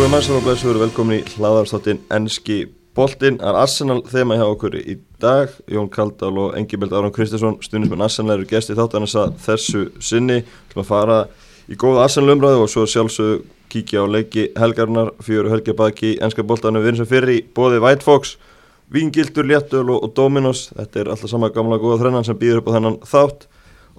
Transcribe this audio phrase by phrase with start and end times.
[0.00, 2.54] Góðum aðsar og blessuður, velkomin í hlaðarstáttinn Enski
[2.96, 3.34] Boltinn.
[3.36, 5.50] Það er Arsenal þema hjá okkur í dag.
[5.68, 10.38] Jón Kaldal og Engibald Áram Kristinsson, stundismenn Arsenal eru gæsti þáttanins að þessu sinni.
[10.40, 11.18] Þú ætlum að fara
[11.68, 13.44] í góða Arsenal umræðu og svo sjálfsög
[13.74, 16.80] kíkja á leiki helgarnar, fjóru helgi baki í Enska Boltanu.
[16.80, 18.38] Við erum sem fyrir í bóði White Fox,
[18.88, 20.70] Vingildur, Léttöl og, Dominos.
[20.80, 23.50] Þetta er alltaf sama gamla góða þrennan sem býður upp á þennan þátt.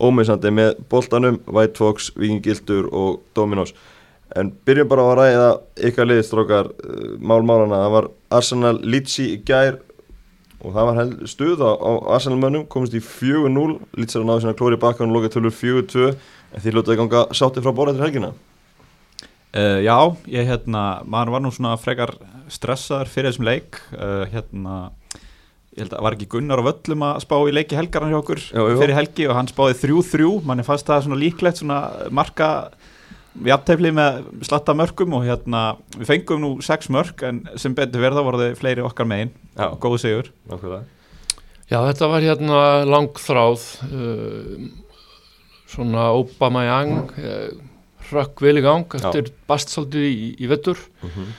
[0.01, 3.77] Ómiðsandi með Boltanum, White Fox, Vingildur og Dominos.
[4.39, 5.47] En byrjum bara á að ræða
[5.89, 6.69] ykkar liðistrókar
[7.19, 7.81] málmálana.
[7.83, 8.05] Það var
[8.37, 9.81] Arsenal Litsi í gær
[10.61, 13.75] og það var stuð á, á Arsenal mönnum, komist í 4-0.
[13.99, 16.13] Litsi er að náðu sína klóri baka og loka tölur 4-2.
[16.51, 18.31] En því lútaði ganga sátti frá borða til helgina.
[19.51, 19.97] Uh, já,
[20.31, 22.13] ég hérna, maður var nú svona frekar
[22.51, 23.81] stressaður fyrir þessum leik.
[23.91, 24.77] Uh, hérna,
[25.75, 28.39] ég held að var ekki Gunnar á völlum að spá í leiki helgarna hjá okkur
[28.47, 28.77] Já, já.
[28.79, 30.29] fyrir helgi og hann spáði 3-3.
[30.47, 31.81] Manni fannst það svona líklegt svona
[32.15, 32.49] marka
[33.47, 35.61] jafntefli með slatta mörgum og hérna
[35.97, 39.31] við fengum nú sex mörg en sem betur verða voru þið fleiri okkar megin.
[39.55, 40.31] Góðu sigur.
[40.51, 40.83] Nákvæmlega.
[41.71, 44.69] Já, þetta var hérna langþráð uh,
[45.71, 47.51] svona Obama Young uh,
[48.11, 51.29] hrökk vel í gang eftir bastsaldið í, í vettur Mhm.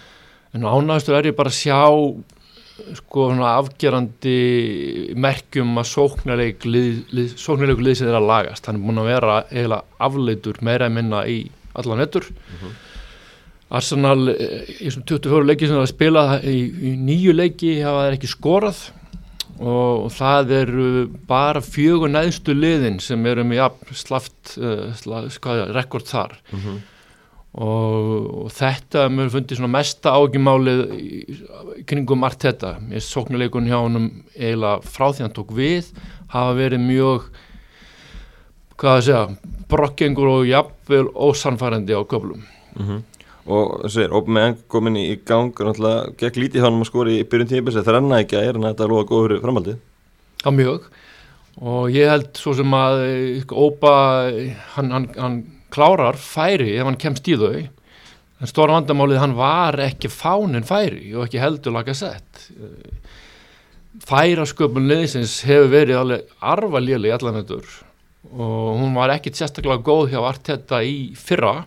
[0.55, 1.83] en ánægustur er ég bara að sjá
[2.97, 8.67] sko svona afgerandi merkjum að sóknarleik lið, lið, sóknarleiku liðsins er að lagast.
[8.67, 11.37] Hann er búin að vera eiginlega afleitur meira en minna í
[11.79, 12.27] allan vettur
[13.73, 16.59] Arsenal eh, í þessum 24 leiki sem það spilað í,
[16.93, 18.83] í nýju leiki hafa þeir ekki skorað.
[19.63, 20.87] Og það eru
[21.29, 26.35] bara fjögur neðstu liðin sem eru með jafn slaft uh, rekord þar.
[26.51, 26.81] Mhm.
[27.53, 30.79] og, og þetta mér fundið svona mesta ágjumálið
[31.87, 35.91] kringum allt þetta ég sóknuleikun hjá honum eiginlega frá því hann tók við
[36.33, 37.27] hafa verið mjög
[38.83, 39.23] hvað að segja
[39.71, 42.43] brokkengur og jafnvel ósanfærandi á köflum.
[42.77, 43.03] Mhm.
[43.43, 47.25] Og þessu er, Ópumeng komin í gang og náttúrulega gekk lítið hann að skori í
[47.27, 49.79] byrjun tímabils eða þrenna ekki að er en þetta er loða góður framhaldið.
[50.47, 50.83] á mjög.
[51.61, 54.31] Og ég held svo sem að Ópa,
[54.77, 55.39] hann, hann, hann
[55.71, 57.69] klárar færi ef hann kemst í þau.
[58.41, 62.51] En stóra vandamálið hann var ekki fánin færi og ekki heldur laga sett
[64.07, 67.61] færasköpun liðsins hefur verið alveg arvalíli í allan þetta
[68.33, 71.67] og hún var ekkit sérstaklega góð hjá Arteta í fyrra.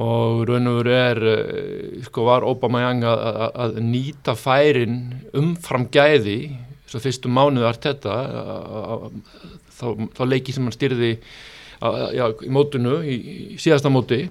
[0.00, 5.00] Og raun og veru er eh, sko var Aubameyang að, að, að nýta færin
[5.34, 6.52] umfram gæði
[6.86, 8.14] svo fyrstu mánuðu Arteta
[9.74, 13.18] þá, þá leiki sem hann styrði já, í mótunu í,
[13.56, 14.24] í síðasta móti.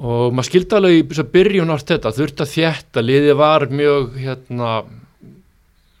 [0.00, 4.74] Og maður skildi alveg í að byrjun Arteta þurfti að þjætta, liði var mjög hérna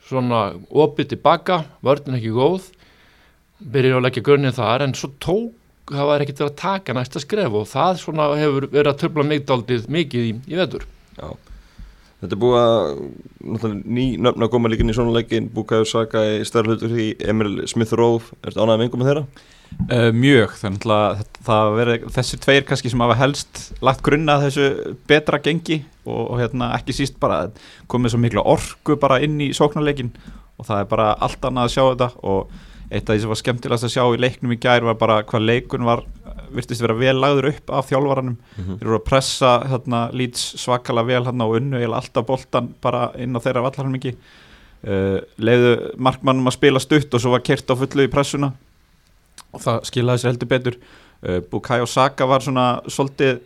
[0.06, 2.70] svona opið tilbaka, vörðin ekki góð
[3.60, 5.56] byrjun að leggja görnið þar en svo tók
[5.90, 9.26] það var ekkert verið að taka næsta skref og það svona hefur verið að tröfla
[9.26, 10.86] mig daldið mikið í, í vetur
[11.18, 11.30] Já.
[12.20, 16.20] Þetta er búið að ný nöfn að koma líka inn í svona leikin Bukayo Saka
[16.36, 19.24] í stærra hlutur í Emil Smith-Rowe, ertu ánægð með einhver með þeirra?
[19.90, 24.46] uh, mjög, þannig að það verið þessi tveir kannski sem hafa helst lagt grunna að
[24.48, 27.46] þessu betra gengi og, og hérna ekki síst bara
[27.90, 30.12] komið svo mikla orku bara inn í sóknarleikin
[30.60, 32.58] og það er bara allt annað að sjá þetta og
[32.90, 35.46] eitt af því sem var skemmtilegast að sjá í leiknum í gær var bara hvað
[35.46, 36.02] leikun var
[36.50, 38.36] virtist vera vel lagður upp af þjálfaranum.
[38.56, 38.78] Mhm.
[38.78, 43.12] þeir eru að pressa hérna, lýts svakala vel hérna og unnu eða alltaf boltan bara
[43.16, 44.16] inn á þeirra vallarhelmingi.
[44.80, 48.54] Uh, leiðu markmannum að spila stutt og svo var kert á fullu í pressuna.
[49.52, 50.78] Og það skilaði sér heldur betur.
[51.22, 53.40] Uh, Bukayo Saka var svona svolítið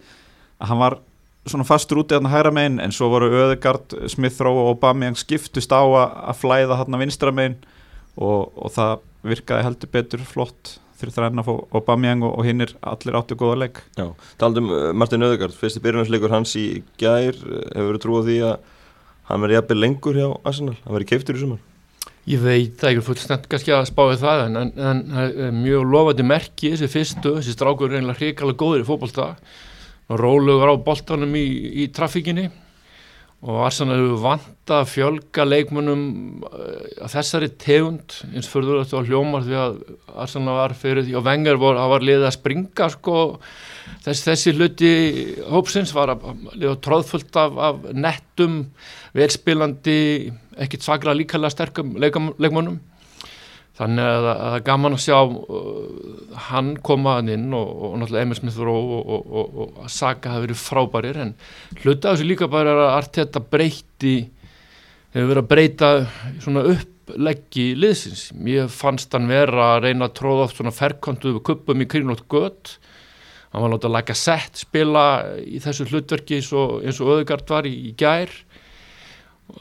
[0.60, 0.98] að hann var
[1.44, 5.82] svona fastur úti þarna hægra megin en svo voru Öðegard, Smith-Rowe og Aubameyang skiptust á
[5.82, 7.58] að, að flæða þarna vinstra megin.
[8.14, 13.18] Og, og það virkaði heldur betur flott fyrir þræna og Aubameyang og, og hinnir allir
[13.18, 14.06] áttu góða leik Já.
[14.40, 18.40] Taldum uh, Martin Öðegard, fyrsti byrjunarleikur hans í gær, uh, hefur verið trú á því
[18.48, 18.72] að
[19.30, 21.62] hann verið jafnvel lengur hjá Arsenal, hann verið keiftur í sumar.
[22.24, 26.24] Ég veit það ekki fullstænt kannski að spáði það en, en, en er mjög lofandi
[26.24, 29.26] merki þessi fyrstu, þessi strákur er reynilega hrikalega góður í fótbolta
[30.08, 31.44] og rólugur á boltanum í,
[31.84, 32.46] í trafíkinni
[33.44, 36.04] og Arsenal hefur vanta að fjölga leikmönnum
[36.48, 39.78] uh, að þessari tegund eins fyrir þetta á hljómar því að
[40.24, 43.18] Arsenal var fyrir því og Wenger var, var liðið að springa sko
[44.04, 44.90] Þess, þessi hluti
[45.48, 46.24] hópsins var að
[46.60, 48.58] lifa tróðfullt af, af nettum,
[49.16, 49.96] velspilandi,
[50.60, 52.80] ekkit svaklega líkala sterkum leikam, leikmönnum.
[53.74, 55.62] Þannig að það er gaman að sjá uh,
[56.46, 60.46] hann koma hann inn og, og náttúrulega Emil Smith og, og, og, og Saka hafi
[60.46, 61.32] verið frábærir en
[61.80, 64.14] hluta þessu líka bara að Arteta breyti,
[65.16, 65.90] hefur verið að breyta
[66.44, 68.28] svona uppleggi liðsins.
[68.38, 72.28] Mér fannst hann vera að reyna að tróða oft svona ferkontu við kuppum í kringlótt
[72.30, 72.76] gött
[73.54, 75.04] hann var látað að læka sett spila
[75.46, 78.30] í þessu hlutverki eins og, Öðugard var í, í gær.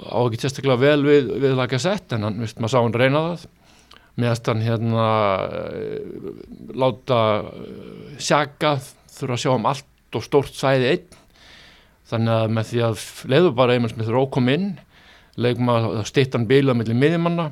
[0.10, 3.27] Á ekki sérstaklega vel við, við læka sett en hann, veist, maður sá hann reyna
[3.27, 3.44] það
[4.19, 5.07] meðast hann hérna
[5.74, 6.00] eh,
[6.77, 8.77] láta eh, sjaka
[9.13, 11.19] þurfa að sjá um allt og stórt svæði einn.
[12.13, 14.74] Þannig að með því að leiður bara einmann sem þurfa ókom inn
[15.39, 17.50] leikum að stittan bíla mellir miðjumanna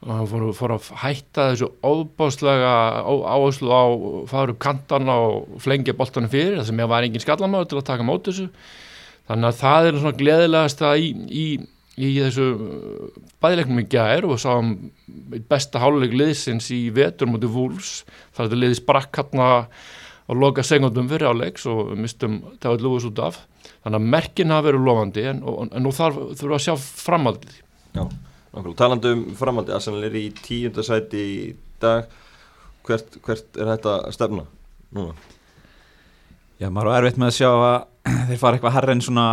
[0.00, 2.70] og hann fór, fór að hætta þessu óbáslega
[3.04, 3.84] áherslu á
[4.30, 7.88] fara upp kantana og flengja boltanum fyrir það sem ég var engin skallamöður til að
[7.90, 8.46] taka mót þessu.
[9.28, 11.44] Þannig að það er svona gleðilegast að í, í,
[12.00, 12.46] í þessu
[13.42, 14.74] bæðilegnum í gær og sáum
[15.50, 17.92] besta háluleik liðsins í vetur mútið vúls
[18.32, 19.50] þar þetta liðis brakk hérna
[20.30, 23.42] að loka segundum fyrir áleiks og mistum var lúis út af.
[23.84, 27.56] Þannig að merkin hafa verið lofandi en, en nú þarf þurfa að sjá framaldið
[27.96, 28.04] Já
[28.50, 31.42] Talandu um framhaldi, Arsenal er í tíundasæti í
[31.82, 32.08] dag.
[32.86, 34.46] Hvert, hvert er þetta stefna
[34.96, 35.14] núna?
[36.60, 37.76] Já, maður er erfitt með að sjá að
[38.28, 39.24] þeir fara eitthvað herra en svona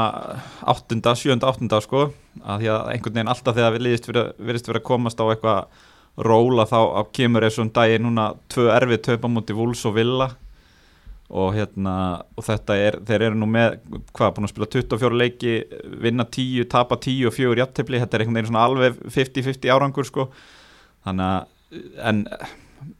[0.72, 2.08] áttunda, sjönda, áttunda sko,
[2.40, 5.82] að því að einhvern veginn alltaf þegar við liðist verið að komast á eitthvað
[6.24, 6.80] róla þá
[7.14, 10.30] kemur eins og um dagi núna tvö erfið töpa múti Vúls og Villa.
[11.28, 11.94] Og hérna
[12.40, 13.74] og þetta er, þeir eru nú með
[14.16, 15.56] hvað, búin að spila 24 leiki
[16.00, 20.08] vinna 10, tapa 10 og 4 jættibli, þetta er einhvern veginn svona alveg 50-50 árangur
[20.08, 20.30] sko.
[21.04, 22.24] Þannig að, en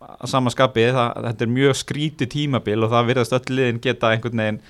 [0.02, 4.62] að samaskapi, þetta er mjög skríti tímabil og það virðast öll liðin geta einhvern veginn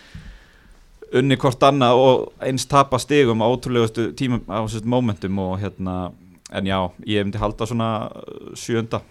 [1.18, 6.12] unni hvort annað og eins tapa stigum á ótrúlegustu tíma á þessum momentum og hérna,
[6.52, 7.92] en já, ég hef myndi halda svona
[8.56, 9.04] sjönda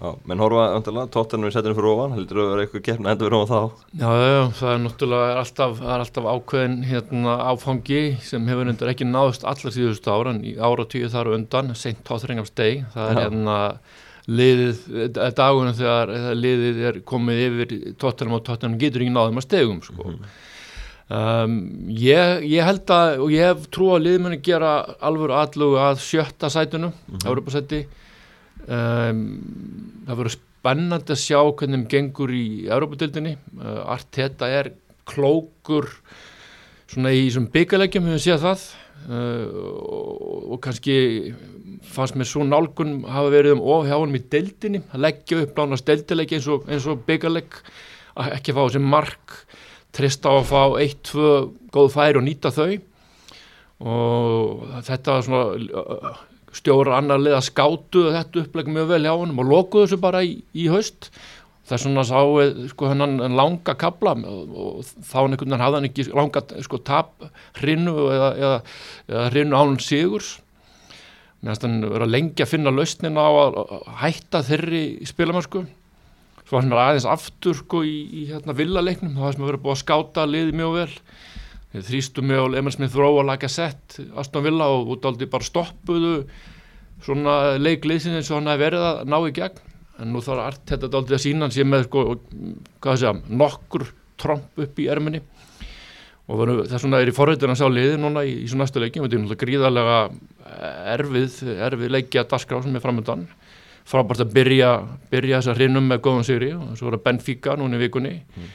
[0.00, 3.10] Já, menn horfa öndilega, tóttanum er setjum fyrir ofan, heldur þú að vera eitthvað gefna
[3.12, 3.82] endur fyrir ofan þá?
[4.00, 8.92] Já, já, það er náttúrulega alltaf, það er alltaf ákveðin hérna, áfangi sem hefur undir
[8.94, 13.10] ekki náðust allar síðust ára en í ára tíu þar undan, seint tóþringam steg, það
[13.10, 13.22] er já.
[13.26, 13.58] hérna
[14.30, 14.82] liðið,
[15.38, 20.04] dagunum þegar liðið er komið yfir tóttanum og tóttanum getur ekki náðum að stegum sko.
[20.06, 20.36] Mm -hmm.
[21.18, 21.56] um,
[21.90, 26.50] ég, ég held að, og ég hef trú að liðmenni gera alveg allugu að sjötta
[26.50, 27.26] sætunum, mm -hmm.
[27.28, 27.86] Európa-sæti
[28.68, 29.24] um,
[30.06, 34.72] það verður spennandi að sjá hvernig þeim gengur í Európa-dildinni uh, Arteta er
[35.08, 35.88] klókur
[36.90, 37.30] svona í
[38.06, 38.64] hefur við séð það
[39.08, 40.96] og, og kannski
[41.90, 46.38] fannst mér svo nálgun hafa verið um ofhjáðunum í dildinni að leggja upp nánast dildileggi
[46.38, 47.60] eins og, og byggalegg
[48.36, 49.38] ekki fá þessi mark
[49.96, 51.30] trista á að fá eitt, tvö
[51.74, 52.72] góð færi og nýta þau.
[53.80, 56.14] Og þetta svona
[56.54, 60.22] stjóra annar lið að skátu þetta upplegg mjög vel hjá hann og lokuðu þessu bara
[60.26, 61.10] í, í haust
[61.70, 62.36] þess vegna sáu
[62.72, 67.26] sko hennan langa kabla og þá einhvern veginn hafði hann ekki langa sko tap
[67.60, 68.60] hrinu eða, eða,
[69.10, 70.38] eða hrinu ánum sigurs.
[71.40, 73.60] Meðan hann verið að lengja að finna lausnin á að
[74.02, 75.64] hætta þeirri spilamörsku
[76.50, 79.14] svo var hann aðeins aftur sko í, í hérna villaleiknum.
[79.14, 80.94] Þá hefði hann verið búið að skáta liði mjög vel.
[81.70, 86.24] Þrýstu og Emil Smith Rowe að laga sett Aston Villa og út áldi bara stoppuðu
[87.06, 89.69] svona leikliðsin eins og hann hefði verið að ná í gegn
[90.00, 92.04] en nú þarf allt þetta aldrei að sína hann sé með sko,
[92.88, 93.86] segja, nokkur
[94.20, 95.22] tromp upp í erminni.
[96.30, 99.02] Og þess vegna er í forrættinu að sjá liði núna í, í svo næstu leikin,
[99.02, 99.96] þetta er náttúrulega gríðarlega
[100.94, 103.24] erfið, erfið leiki að dasgra sem er framöndan
[103.90, 104.70] frábært að byrja,
[105.10, 106.50] byrja þess að hrinum með góðan sigri.
[106.54, 108.16] Og svo það Benfica núna í vikunni.
[108.20, 108.50] Mm.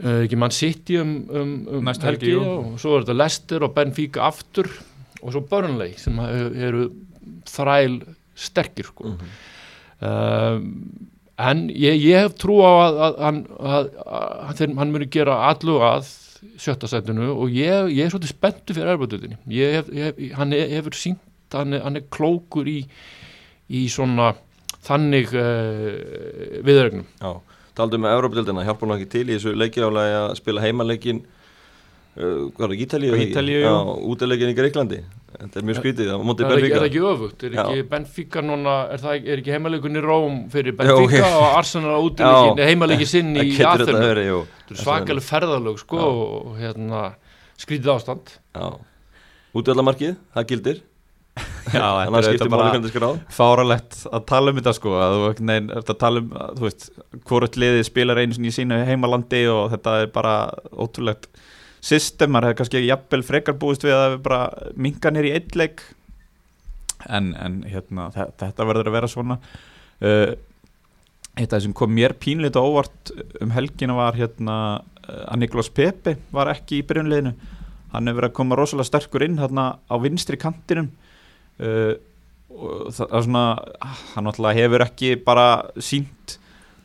[0.00, 3.74] Uh, ekki mann sitt í um, um, um helgi og svo er þetta Leicester og
[3.76, 4.70] Benfica aftur.
[5.20, 6.88] Og svo Burnley sem eru
[7.48, 8.00] þræl
[8.36, 9.04] sterkir sko.
[9.08, 9.38] mm -hmm.
[10.04, 10.58] Uh,
[11.50, 13.90] en ég, ég hef trú á að, að, að,
[14.50, 16.10] að hann muni gera allu að
[16.60, 21.84] sjötta setinu og ég, ég er svolítið spenntu fyrir erfðutinni hann hefur sínt hann er,
[21.84, 22.80] hann er klókur í,
[23.68, 24.32] í svona
[24.86, 27.32] þannig uh, viðregnum Já
[27.78, 32.64] Taldum með Európa-dildina, hjálpa hann ekki til í þessu leikjálega að spila heimaleikin uh, hvað
[32.66, 33.20] er það, Ítalíu?
[33.24, 33.74] Ítalíu, já
[34.10, 35.00] Útileikin í Greiklandi,
[35.36, 37.86] þetta er mjög skvítið Það er ekki, er ekki öfugt, er ekki já.
[37.90, 42.62] Benfica núna, er, það, er ekki heimaleikin í Róm fyrir Benfica já, og Arsenal útileikin
[42.70, 47.08] heimaleikin sinn í Aþurnu Þetta er svakalega ferðalög sko og hérna,
[47.60, 48.36] skrítið ástand.
[48.54, 48.68] Já,
[49.58, 50.82] útvellamarkið, það gildir.
[51.70, 56.22] Já, þetta er bara fáralegt að tala um þetta sko að þú nein, að tala
[56.22, 56.88] um, þú veist
[57.28, 60.34] hvort liðið spilar einu í sínu heimalandi og þetta er bara
[60.74, 61.30] ótrúlegt
[61.80, 65.82] system, maður hefur kannski jafnvel frekar búist við að bara minga nýri eitleik
[67.08, 69.38] en, en hérna, þetta verður að vera svona.
[70.00, 70.36] Uh,
[71.40, 74.56] það sem kom mér pínleit og óvart um helgina var hérna
[75.08, 77.32] að Niklós Pepe var ekki í byrjunleginu
[77.94, 80.90] hann hefur verið að koma rosalega sterkur inn hérna á vinstri kantinum.
[81.60, 81.96] Uh,
[82.50, 83.44] og það er svona
[84.12, 85.46] hann náttúrulega hefur ekki bara
[85.78, 86.36] sínt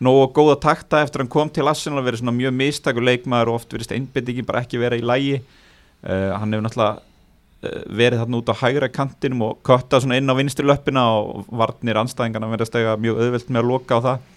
[0.04, 3.76] nógu góða takta eftir hann kom til Arsenal verið svona mjög mistakur leikmaður og oft
[3.76, 8.52] verist einbindingin bara ekki vera í lægi uh, hann hefur náttúrulega uh, verið þarna út
[8.52, 12.72] á hægra kantinum og kötta svona inn á vinstri löppina og varnir anstæðingarna verið að
[12.74, 14.32] stega mjög auðvelt með að loka á það.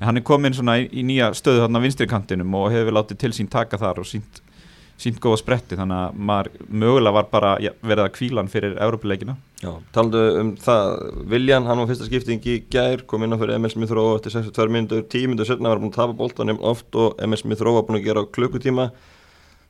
[0.00, 2.96] En hann er komin svona í, í nýja stöðu þarna á vinstri kantinum og hefur
[2.96, 4.40] látið til sín taka þar og sínt,
[5.00, 8.76] sínt góða spretti þannig að maður mögulega var bara ja, verið að kvíla hann fyrir
[8.76, 10.90] Európa-leikina Já, talandu um það,
[11.28, 14.32] Viljan, hann var fyrsta skipting í gær, kom inn á fyrir Emil Smith Rowe eftir
[14.32, 17.76] 62 minnur, 10 minnur setna var búin að tapa bóltanum oft og Emil Smith Rowe
[17.76, 18.88] var búin að gera klukkutíma.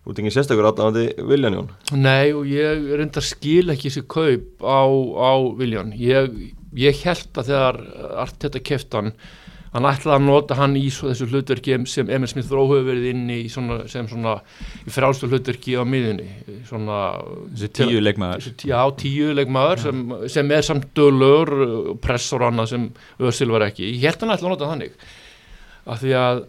[0.01, 1.73] Þú tengið sérstaklega allavandi Viljan Jón?
[1.99, 6.39] Nei og ég reyndar skil ekki þessi kaup á, á Viljan ég,
[6.79, 7.81] ég held að þegar
[8.23, 9.13] allt þetta keftan
[9.71, 13.29] hann ætlaði að nota hann í þessu hlutverki sem Emil Smith Rowe hefur verið inn
[13.31, 14.35] í svona, sem svona
[14.83, 16.27] í frálstu hlutverki á miðunni
[16.67, 16.99] svona
[17.53, 18.49] þessi tíu leikmaður.
[18.67, 20.01] Já tíu leikmaður sem,
[20.35, 21.53] sem er samt dölur
[22.03, 22.89] pressor og annað sem
[23.31, 23.93] Össil var ekki.
[23.95, 24.99] Ég held hann ætlaði að nota þannig.
[25.91, 26.43] Af því að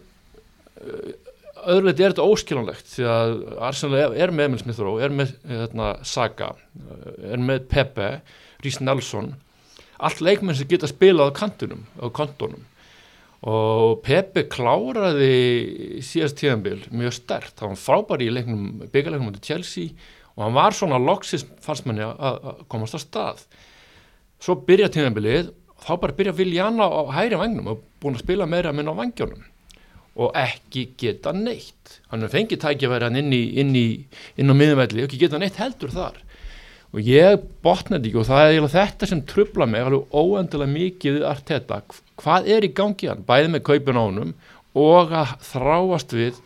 [1.62, 3.36] öðruleiti er þetta óskiljanlegt því að
[3.68, 6.50] Arsenal er, með Emil Smith Rowe er með hérna, Saga
[7.22, 8.10] er með Pepe,
[8.64, 9.36] Rhys Nelson.
[10.02, 12.66] Allt leikmenn sem geta spilað á kantunum, á kontunum
[13.42, 20.10] og Pepe kláraði síðast tíðanbíl mjög stert, það var frábæri í leiknum byggjarleiknum til Chelsea
[20.36, 23.42] og hann var svona loksist farsmenni að komast á stað.
[24.42, 25.50] Svo byrja tíðanbílið
[25.82, 29.42] þá bara byrja Viljana á hæri vagnum og búin að spila meira minn á vangjónum.
[30.22, 31.98] Og ekki geta neitt.
[32.12, 34.04] Hann fengi tækjaværi hann inn í inn, í,
[34.36, 36.20] inn á miðumvelli og ekki geta neitt heldur þar
[36.92, 41.80] og ég botnaði ekki og það er þetta sem trubla mig alveg óendilega mikið Arteta,
[42.20, 43.24] hvað er í gangi hann?
[43.28, 44.34] Bæði með kaupin á honum
[44.76, 46.42] og að þráast við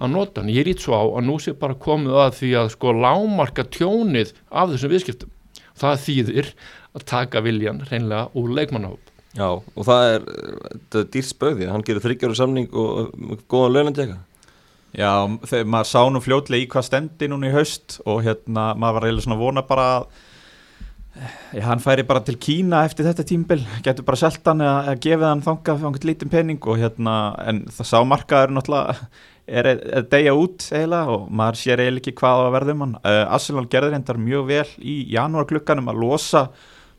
[0.00, 2.72] að nota hann, ég rít svo á að nú sé bara komið að því að
[2.76, 5.36] sko lámarka tjónið af þessum viðskiptum.
[5.80, 6.50] Það þýðir
[6.96, 9.10] að taka viljan reynlega úr leikmannahóp.
[9.36, 10.24] Já, og það er,
[10.72, 14.16] þetta er dýrt spöði hann gerir þryggjáru samning og góðan lögnandjega
[14.96, 15.12] Já,
[15.46, 19.06] þegar maður sá nú fljótlega í hvað stendi núna í haust og hérna maður var
[19.06, 20.06] reyna svona vona bara að
[21.54, 25.26] já, hann færi bara til Kína eftir þetta tímbil, getur bara seltan eða, eða gefið
[25.28, 27.14] hann þangað fyrir einhvern lítinn pening og hérna,
[27.46, 28.96] en það sá markaður náttúrulega
[29.60, 32.98] er að deyja út eiginlega og maður sér eiginlega ekki hvað að verðum hann.
[33.02, 36.44] Uh, Arsenal gerður hendar mjög vel í janúarklukkanum að losa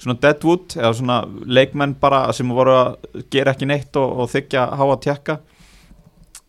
[0.01, 4.65] svona deadwood eða svona leikmenn bara sem voru að gera ekki neitt og, og þykja
[4.79, 5.37] há að tjekka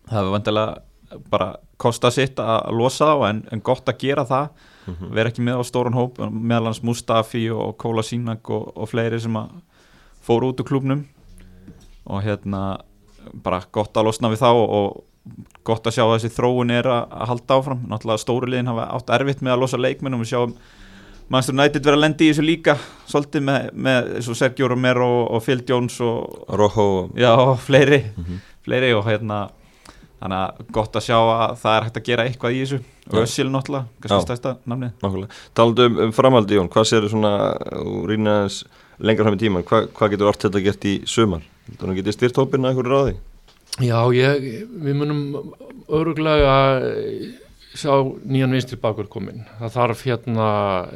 [0.08, 0.80] það var vantilega
[1.31, 4.49] bara kosta sitt að losa þá en, en gott að gera það
[4.87, 5.14] mm -hmm.
[5.14, 9.37] vera ekki með á stórun hóp meðalans Mustafi og Kóla Sínak og, og fleiri sem
[9.37, 9.49] að
[10.23, 11.04] fóru út úr klúbnum
[12.04, 12.78] og hérna
[13.42, 15.04] bara gott að losna við þá og, og
[15.64, 19.12] gott að sjá að þessi þróun er að, halda áfram náttúrulega stóru liðin hafa átt
[19.14, 20.54] erfitt með að losa leikmennum og sjáum
[21.31, 22.75] Manchester United verið að lendi í þessu líka
[23.09, 28.40] svolítið með, með Sergio Romero og Phil Jones og Rojo já, og fleiri, mm -hmm.
[28.64, 29.49] fleiri og hérna
[30.23, 32.81] þannig að gott að sjá að það er hægt að gera eitthvað í þessu.
[33.11, 37.33] Og Össil náttúrulega, kannski stæsta namnið Taldu um, um framhaldi Jón, hvað séu svona
[38.07, 38.62] rýnaðins
[39.02, 41.43] lengar fram í tíman, Hva, hvað getur orðt þetta gert í sumar?
[41.81, 43.17] Þannig getur styrt hópina eitthvað ráði?
[43.83, 44.47] Já, ég,
[44.85, 45.23] við munum
[45.91, 46.55] öruglega
[47.79, 47.95] sjá
[48.29, 50.49] nýjan vinstri bakur komin það þarf hérna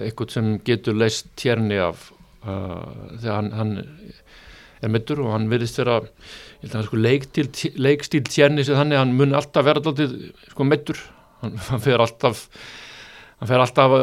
[0.05, 2.11] eitthvað sem getur leist tjerni af
[2.45, 2.83] uh,
[3.17, 3.73] þegar hann, hann
[4.85, 5.49] er mittur og hann
[6.67, 10.17] verðist vera sko, leikstíl tjerni sem þannig hann mun alltaf vera alltaf
[10.51, 10.99] sko, mittur
[11.43, 12.47] hann, hann fer alltaf
[13.41, 13.95] hann fer alltaf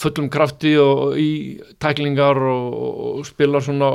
[0.00, 1.30] fullum krafti og í
[1.82, 2.76] tæklingar og,
[3.20, 3.92] og spilar svona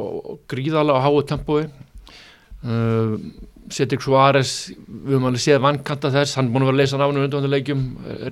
[0.50, 1.68] gríðalega á háu tempói.
[2.60, 3.16] Uh,
[3.70, 6.98] Cedric Suárez, við höfum alveg séð vankanta þess, hann er búin að vera að leysa
[6.98, 7.84] nánu undanvöndu leikjum,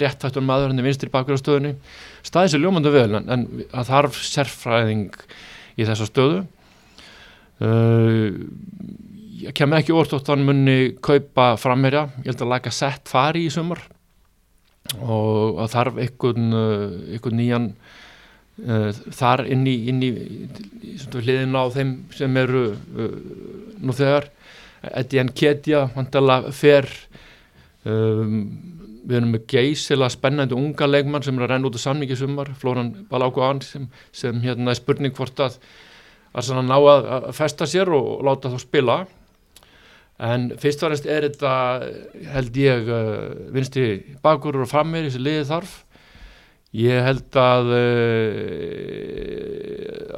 [0.02, 1.76] réttættur maður hann er vinstri bakur á stöðunni,
[2.26, 5.20] staðið sér ljómandu vel en, það þarf sérfræðing
[5.78, 6.40] í þessa stöðu
[7.62, 13.54] ég kem ekki orðt hann munni kaupa framherja, ég held að laga sett fari í
[13.54, 13.82] sumar.
[15.04, 16.52] Og þarf einhvern,
[17.12, 17.66] einhvern nýjan
[18.64, 23.20] uh, þar inn í, í, í, í hliðin á þeim sem eru uh,
[23.84, 24.30] nú þegar.
[24.88, 26.88] Nketja vantala fer
[27.84, 28.46] um,
[29.08, 32.52] við erum með geysilega spennandi unga leikmann sem er að renna út á samningi sumar,
[32.60, 35.60] Flóran Balákuán sem, sem hérna er spurning hvort að
[36.38, 38.98] að ná að, að festa sér og láta þá spila.
[40.18, 41.52] En fyrst og fremst er þetta
[42.34, 45.76] held ég uh, vinstri bakur og frammeir þessi liði þarf.
[46.78, 47.82] Ég held að uh,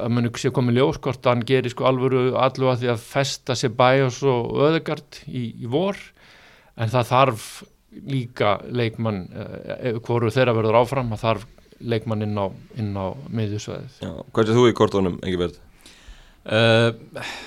[0.00, 3.52] að muni sé komið ljóskort að hann gerir sko alvöru allu að því að festa
[3.58, 5.96] sér bæjós og öðegard í, í vor.
[6.80, 7.48] En það þarf
[8.08, 11.48] líka leikmann uh, hvoru þeirra verður áfram að þarf
[11.80, 14.00] leikmann inn á, á miðjusvæðið.
[14.32, 15.60] Hvað er þú í kortónum, ekki verð?
[16.40, 16.94] Uh,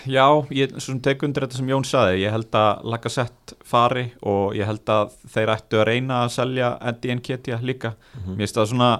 [0.06, 0.70] já, ég
[1.02, 5.16] tek undir þetta sem Jón saði, ég held að Lacazette fari og ég held að
[5.34, 8.36] þeir ættu að reyna að selja Eddie Nketiah líka, Mhm.
[8.38, 8.92] mér finnst það svona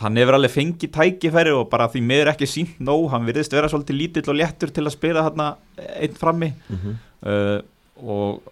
[0.00, 3.68] hann hefur alveg fengið tækifæri og bara því miður ekki sínt nóg, hann virðist vera
[3.68, 6.98] svolítið lítill og léttur til að spila þarna einn frammi Mhm.
[7.22, 7.60] uh,
[8.00, 8.42] og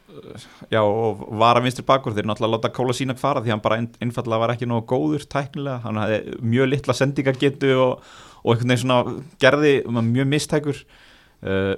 [0.70, 3.80] já, og var að vinstri bakur þeir náttúrulega láta Kóla sína fara því hann bara
[3.80, 8.06] ein, einfallega var ekki nógu góður tæknilega, hann hafði mjög litla sendingagetu og,
[8.44, 10.82] og einhvern veginn svona gerði mjög mistækur.
[11.38, 11.74] Uh,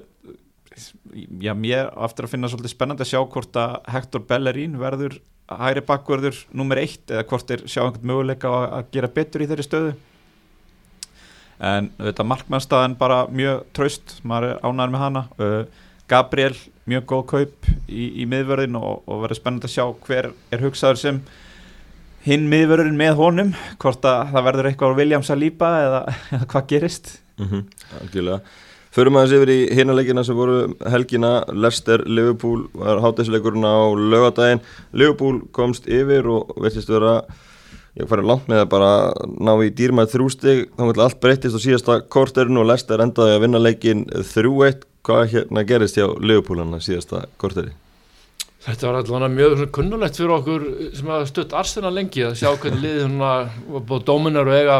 [1.42, 5.18] já, mér á eftir að finna svolítið spennandi að sjá hvort að Hector Bellerín verður
[5.50, 9.66] hæri bakverður nummer eitt eða hvort þeir sjá einhvern möguleika að gera betur í þeirri
[9.66, 9.92] stöðu.
[11.60, 15.24] En þetta markmannstæðan bara mjög traust, maður er ánæður með hana.
[15.36, 16.56] Uh, Gabriel,
[16.90, 20.98] mjög góð kaup í, í miðvörðin og, og verður spennandi að sjá hver er hugsaður
[20.98, 21.20] sem
[22.24, 26.00] hinn miðvörðin með honum hvort að það verður eitthvað á William Saliba eða,
[26.34, 27.12] eða hvað gerist.
[27.40, 27.62] Mhm,
[28.00, 28.40] algjörlega.
[28.90, 30.56] Förum aðeins yfir í hinaleikina sem voru
[30.90, 31.30] helgina.
[31.54, 37.20] Leicester, Liverpool var hátæsleikurinn á lögadaginn Liverpool komst yfir og veitist vera
[37.98, 38.90] ég farið langt með að bara
[39.30, 43.44] ná í dýrmæð þrjústig þá vil allt breyttist á síðasta korterinu og Leicester endaði að
[43.46, 47.72] vinna leikin 3-1 hvað hérna gerist hjá hann síðasta korteri?
[48.60, 52.82] Þetta var allavega mjög kunnulegt fyrir okkur sem hafa stutt Arsenal lengi að sjá hvernig
[52.82, 53.30] liðið svona
[53.72, 54.76] var búið dóminar og eiga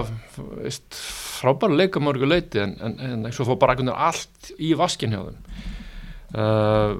[1.41, 3.77] frábæra leika mörgu leiti en, en, en svo fór bara
[4.11, 5.39] allt í vaskin hjá þeim
[6.37, 6.93] uh,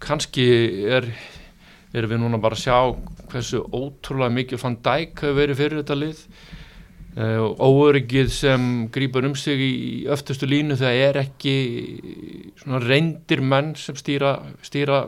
[0.00, 0.48] kannski
[0.88, 1.10] er
[1.92, 2.78] erum við núna bara að sjá
[3.28, 6.24] hversu ótrúlega mikið fann dæk hefur verið fyrir þetta lið
[7.16, 9.72] uh, óöryggið sem grýpar um sig í
[10.10, 11.56] öftustu línu það er ekki
[12.60, 15.06] svona reyndir menn sem stýra, stýra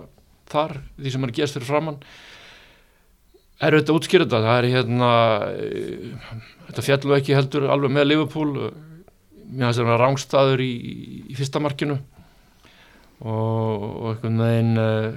[0.50, 2.02] þar því sem er gerst fyrir framann
[3.60, 5.10] er auðvitað að útskýra þetta það er hérna
[5.52, 6.38] eh,
[6.70, 8.54] þetta fjallu ekki heldur alveg með Liverpool
[9.50, 10.72] mér finnst það rángstaður í,
[11.30, 11.98] í fyrsta markinu.
[13.20, 15.16] Og, og einhvern veginn uh,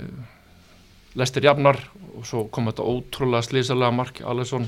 [1.20, 1.78] lestir jafnar
[2.18, 4.66] og svo kom þetta ótrúlega slísalega mark Alisson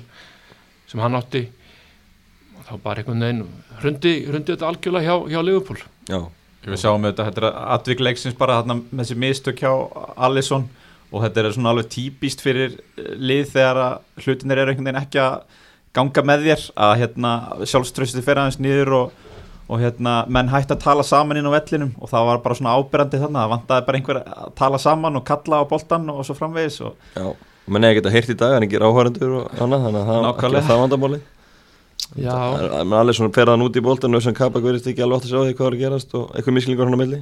[0.88, 1.44] sem hann átti
[2.66, 3.44] þá bara einhvern veginn
[3.82, 5.84] hrundi, hrundi þetta algjörlega hjá, hjá Liverpool.
[6.10, 6.20] Já,
[6.66, 9.72] Við sjáum þetta, þetta er atvikleiksins bara þarna með þessi mistök hjá
[10.26, 10.64] Alisson
[11.12, 15.04] og þetta er svona alveg típist fyrir eh, lið þegar að hlutinir eru einhvern veginn
[15.04, 15.36] ekki að
[15.96, 17.36] ganga með þér að hérna
[17.70, 19.14] sjálfströsti fer aðeins niður og,
[19.70, 22.74] og hérna menn hætti að tala saman inn á vellinum og það var bara svona
[22.80, 26.36] ábyrrandi þarna, það vantaði bara einhver að tala saman og kalla á boltan og svo
[26.42, 27.30] framvegis og já
[27.66, 30.62] menn eða geta heyrt í dag en ekki áhærendur og annað þannig að það Nákvæmlega.
[30.62, 31.22] ekki
[32.12, 32.36] það Já,
[32.84, 35.40] menn allir svona ferðan út í boltanu sem Kabak verðist ekki alveg átt að sjá
[35.42, 37.20] því hvað er að gerast og eitthvað misklingur hann á milli.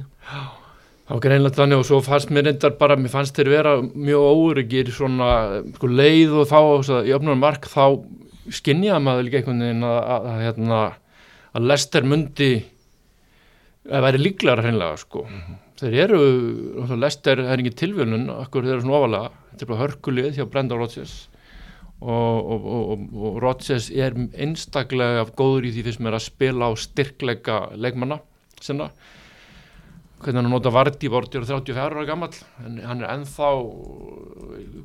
[1.04, 4.28] Það var greinlega þannig og svo fannst mér reyndar bara, mér fannst þeir vera mjög
[4.44, 5.30] óryggir svona
[5.74, 7.84] sko, leið og þá svo, í öfnum mark þá
[8.52, 10.80] skinjaði maður líka einhvern veginn að, að, að, hérna,
[11.52, 12.50] að Lester mundi
[13.84, 15.26] að væri líklegar hreinlega sko.
[15.80, 16.24] Þeir eru,
[17.02, 20.78] Lester er ekki tilvölun, akkur þeir eru svona ofalega, þetta er bara hörkulið hjá Brenda
[20.78, 21.16] Rodgers
[22.04, 26.68] og, og, og, og, og Rodgers er einstaklega góður í því fyrst mér að spila
[26.68, 28.20] á styrkleika leikmanna
[28.60, 28.90] sinna.
[30.20, 32.32] Hvernig hann nota Vardí, Vardí er 34 ára gammal
[32.64, 33.48] en hann er ennþá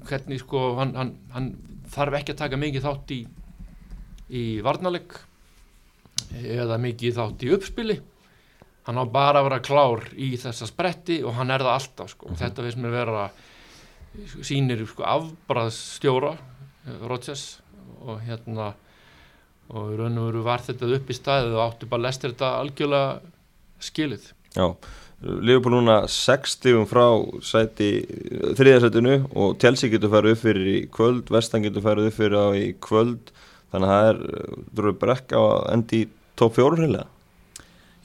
[0.08, 1.51] hvernig sko hann, hann, hann
[1.91, 3.19] þarf ekki að taka mikið þátt í
[4.29, 5.15] í varnaleg
[6.39, 7.99] eða mikið þátt í uppspili.
[8.88, 12.32] Hann á bara að vera klár í þessa spretti og hann er það alltaf sko.
[12.38, 13.25] þetta veist mér vera
[14.41, 16.34] sýnir sko afbræðstjóra
[17.02, 17.47] Rodgers
[18.06, 18.73] og hérna
[19.69, 22.56] og í raun og veru var þetta upp í staðið og áttu bara lestir þetta
[22.63, 23.12] algjörlega
[23.86, 24.32] skilið.
[24.56, 24.65] Já,
[25.19, 27.06] Liverpool núna 6 stífum frá
[27.43, 27.89] sæti
[28.58, 32.47] þriðarsætinu og Chelsea getur farið upp fyrir í kvöld, Vestan getur farið upp fyrir á
[32.56, 33.34] í kvöld
[33.73, 34.21] þannig að það er,
[34.71, 37.08] þú eru brekka á að endi í top 4 reyðlega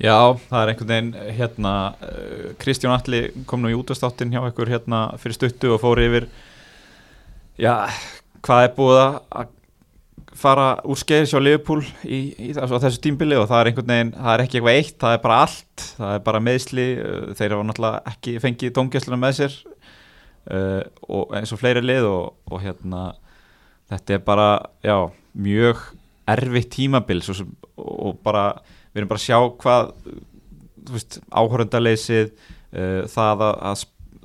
[0.03, 4.73] Já, það er einhvern veginn hérna, uh, Kristján Alli kom nú í útastáttin hjá ykkur
[4.73, 6.27] hérna fyrir stuttu og fór yfir
[7.63, 7.87] já,
[8.45, 9.53] hvað er búið að
[10.39, 14.13] fara úr skeiðis hjá Liverpool í, í þessu, þessu tímbili og það er einhvern veginn,
[14.17, 17.55] það er ekki eitthvað eitt, það er bara allt það er bara meðsli, uh, þeir
[17.55, 22.65] hafa náttúrulega ekki fengið tóngjæsluna með sér uh, og eins og fleiri lið og, og
[22.65, 23.05] hérna
[23.93, 24.49] þetta er bara,
[24.85, 24.97] já,
[25.47, 25.87] mjög
[26.35, 27.47] erfitt tímabil svo,
[27.79, 28.49] og bara
[28.91, 29.95] við erum bara að sjá hvað
[30.85, 33.85] þú veist, áhörundaleysið uh, það að, að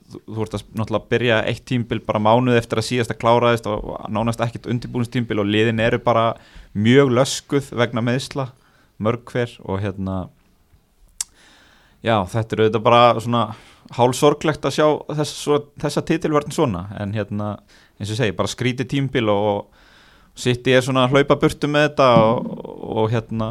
[0.09, 3.69] þú þú ert að náttúrulega byrja eitt tímbil bara mánuð eftir að síðast að kláraðist
[3.69, 6.33] og og nánast ekkert undirbúinstímbil og liðin eru bara
[6.73, 8.49] mjög löskuð vegna meðsla,
[8.99, 10.17] mörg hver og hérna
[12.05, 13.43] já, þetta er auðvitað bara svona
[13.97, 17.55] hálsorglegt að sjá þess, svo, þessa titilvörn svona en hérna,
[17.97, 19.67] eins og ég segi, bara skríti tímbil og
[20.39, 23.47] City er svona að hlaupa burtu með þetta og, og hérna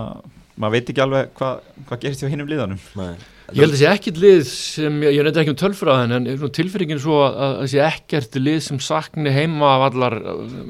[0.59, 3.13] maður veit ekki alveg hvað hva gerist hjá hinnum liðanum Nei.
[3.49, 6.55] Ég held að það sé ekkert lið sem, ég, nefndi ekki um tölfræðin en svona
[6.59, 10.17] tilfinningin er svo að að það sé ekkert lið sem sakni heima af allar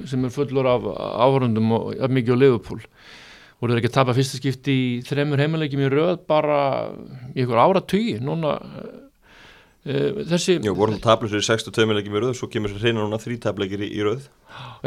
[0.07, 0.87] sem er fullur af
[1.25, 2.85] áhörundum og jafn mikið á Liverpool
[3.59, 6.61] voru þeir ekki að tapa fyrsta skipti í þremur heimalegjum í röð bara
[7.35, 12.37] í einhver ára tugi núna uh, þessi Jú, vorum tablur fyrir 62 leikir í röð
[12.39, 14.29] svo kemur sér hreina núna þrý tableikir í, í röð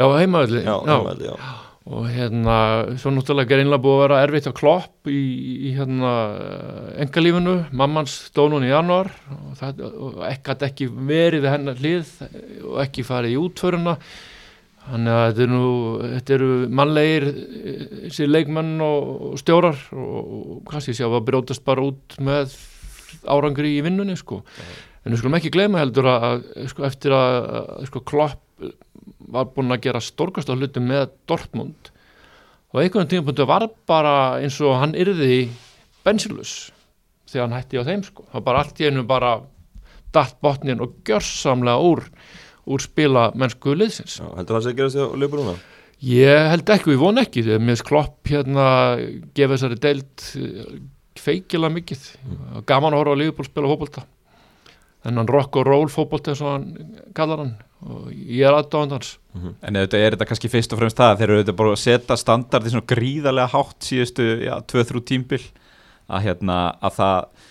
[0.00, 1.28] já, heimaðli Já, já, já.
[1.28, 1.71] já.
[1.82, 2.56] Og hérna
[3.00, 5.22] svo náttúrulega greinlega búið að vera erfitt að klopp í,
[5.66, 6.12] í hérna
[7.02, 12.12] engalífinu, mammans dónun í januar og, það, og ekki, ekki verið hennar hlið
[12.68, 13.96] og ekki farið í útföruna
[14.82, 15.72] þannig að þetta eru, nú,
[16.12, 17.26] þetta eru mannlegir
[18.14, 22.54] sér leikmenn og, og stjórar og, og kannski sjá að brjótast bara út með
[23.30, 24.40] árangri í vinnunni sko.
[25.02, 28.40] en við skulum ekki gleyma heldur að, sko, eftir að sko, klopp
[29.32, 31.90] var búin að gera stórkast á hlutum með Dortmund.
[32.72, 35.50] Og einhvern tímapunktu var bara eins og hann yrði
[36.06, 36.70] bensilus
[37.28, 38.24] þegar hann hætti á þeim sko.
[38.28, 39.34] Það var bara allt í einu bara
[40.12, 42.06] datt botnin og gjörsamlega úr
[42.72, 44.20] úr spila mennsku liðsins.
[44.22, 45.58] Já heldur það sé að gera sig á löpur núna?
[46.02, 48.66] ég held ekki ég von ekki þegar mér klopp hérna
[49.34, 50.24] gefa þessari deild
[51.22, 52.08] feikilega mikið.
[52.66, 54.06] Gaman að horfa á Liverpool spila fókbalta
[55.02, 56.66] þennan rock og roll fókbalta eins og hann
[57.16, 59.14] kallar hann og ég er aðdáðan hans.
[59.64, 62.18] En þetta er þetta kannski fyrst og fremst það þeir eru auðvitað bara að setja
[62.20, 65.40] standardi svona gríðarlega hátt síðustu, já, 2-3 tímbil
[66.12, 67.48] að hérna, að það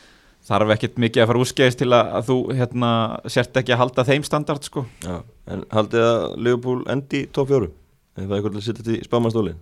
[0.52, 2.91] þarf ekkert mikið að fara úrskæðist til að, að þú, hérna,
[3.34, 4.86] sért ekki að halda þeim standard, sko.
[5.06, 5.17] Já,
[5.54, 8.84] en haldið að Liverpool endi í top 4 ef það er eitthvað til að setja
[8.84, 9.62] þetta í spámanstólin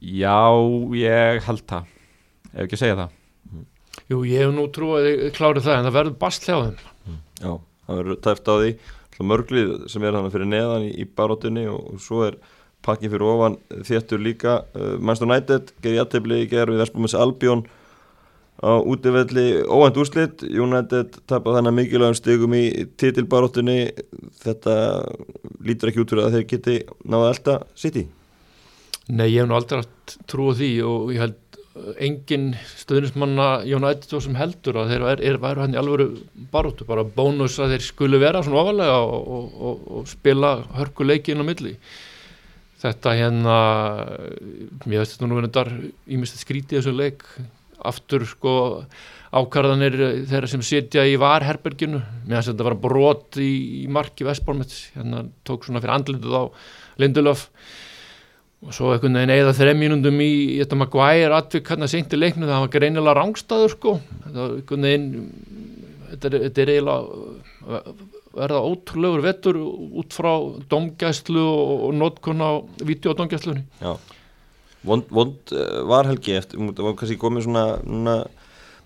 [0.00, 0.40] Já,
[0.96, 1.88] ég held það.
[2.50, 3.16] Ef ekki að segja það.
[4.08, 6.78] Jú, ég hef nú trú að þið klárið það en það verður bast hjá þeim.
[7.40, 7.50] Já,
[7.84, 8.70] það verður tæft á því
[9.26, 12.38] mörglið sem er hann fyrir neðan í, í baróttunni og, og svo er
[12.84, 17.66] pakkin fyrir ofan þéttur líka uh, Manchester United gerði jættefli í gerð við Vespumis Albion
[18.60, 22.64] á útivelli óvænt úrslit United tapar þannig mikilvægum stigum í
[23.00, 23.78] titilbaróttunni
[24.42, 24.74] þetta
[25.64, 26.76] lítur ekki út fyrir að þeir geti
[27.08, 28.04] náða elda City.
[29.10, 31.38] Nei, ég hef nú aldrei haft trú á því og ég held
[32.02, 36.08] engin stöðnismanna United sem heldur að þeir er, er, hann í alvöru
[36.50, 41.34] baróttu, bara bónus að þeir skulu vera svona ofalega og, og, og, og spila hörkuleiki
[41.34, 41.76] inn á milli.
[42.80, 43.56] Þetta hérna
[44.88, 45.72] mér veist þetta nú verður þar
[46.10, 47.26] ímest að skríti þessu leik.
[47.86, 48.54] Aftur sko
[49.30, 49.94] ákarðanir
[50.28, 52.00] þeirra sem sitja í varherberginu.
[52.24, 53.50] Mér finnst þetta vera brot í,
[53.84, 56.44] í marki Vestbólmets, hérna tók svona fyrir andlitið á
[57.00, 57.46] Lindelöf
[58.60, 62.48] og svo einhvern veginn eða þreim mínundum í þetta Maguire atvik hann að seinti leiknu
[62.48, 63.94] það var greinilega rángstæður sko.
[64.26, 65.10] Þetta veginn
[66.10, 67.94] þetta er, þetta er eiginlega
[68.30, 70.32] verða ótrúlegur vettur út frá
[70.70, 72.50] domgæslu og, og notkun á
[72.86, 73.96] videodómgæslunni Já,
[74.86, 78.16] vond, vond uh, var helgi eftir, það var kannski komið svona, svona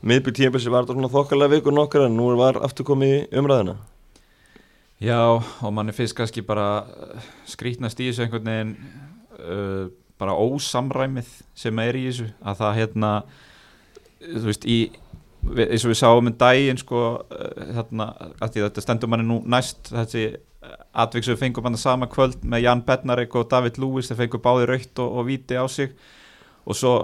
[0.05, 3.77] miðbyrg tímabils var þetta svona þokkalega vikur nokkar en nú var aftur komið í umræðina
[5.03, 8.77] Já, og mann finnst kannski bara uh, skrítnast í þessu einhvern veginn
[9.45, 9.85] uh,
[10.21, 13.15] bara ósamræmið sem er í þessu að það hérna
[14.25, 14.79] þú veist í
[15.45, 19.29] eins og við sáum um daginn sko uh, hérna að því að þetta stendur manni
[19.29, 20.29] nú næst þessi
[20.95, 24.45] atvik sem við fengum hann sama kvöld með Jan Bednarek og David Lewis þeir fengum
[24.45, 25.95] báði raukt og, og viti á sig.
[26.65, 26.95] Og svo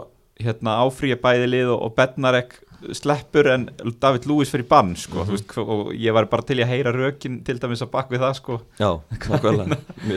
[0.40, 2.56] hérna áfrýja bæði lið og, og Bednarek
[2.96, 3.66] sleppur en
[4.00, 5.30] David Lewis fyrir bann sko, mm -hmm.
[5.30, 8.34] veist, og ég var bara til að heyra rökin til dæmis að bakka við það
[8.34, 8.60] sko.
[8.78, 9.76] Já, nákvæmlega.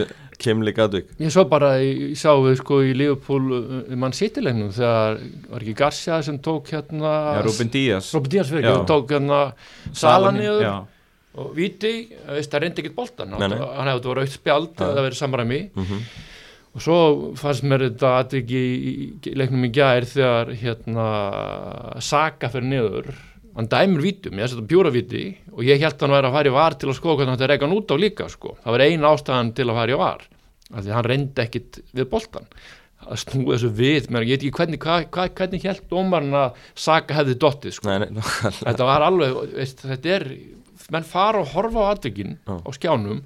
[0.44, 5.62] Kemli gatvik Ég svo bara, ég sá við sko í Liverpool mann sittilegnum þegar var
[5.62, 8.14] ekki Garcia sem tók hérna Já, Ruben Díaz.
[8.14, 9.54] Ruben Díaz fyrir ekki, tók hérna
[9.94, 10.86] Salaniður
[11.34, 15.62] og Viti, það reyndi ekkert boltan hann hefði verið aukt spjald eða verið samræmi.
[15.74, 16.02] Mm -hmm.
[16.74, 16.98] Og svo
[17.38, 21.08] fannst mér þetta að ekki í leiknum í gær þegar hérna
[22.02, 23.12] Saka fyrir niður
[23.54, 26.50] hann dæmur vítum, ég setja bjúra víti og ég held að hann væri að fara
[26.50, 28.56] í var til að skoða hvernig hann að reyka hann út á líka sko.
[28.64, 30.24] það var eina ástæðan til að fara í var
[30.74, 32.50] af því hann reyndi ekkit við boltan
[33.04, 37.18] að snú þessu við, ég veit ekki hvernig hvað, hvað, hvernig held dómarinn að Saka
[37.20, 37.92] hefði dottið sko.
[37.92, 38.24] nei, nei,
[38.64, 40.28] þetta var alveg, veist, þetta er
[40.94, 43.22] menn fara og horfa á atvikinn á skjánum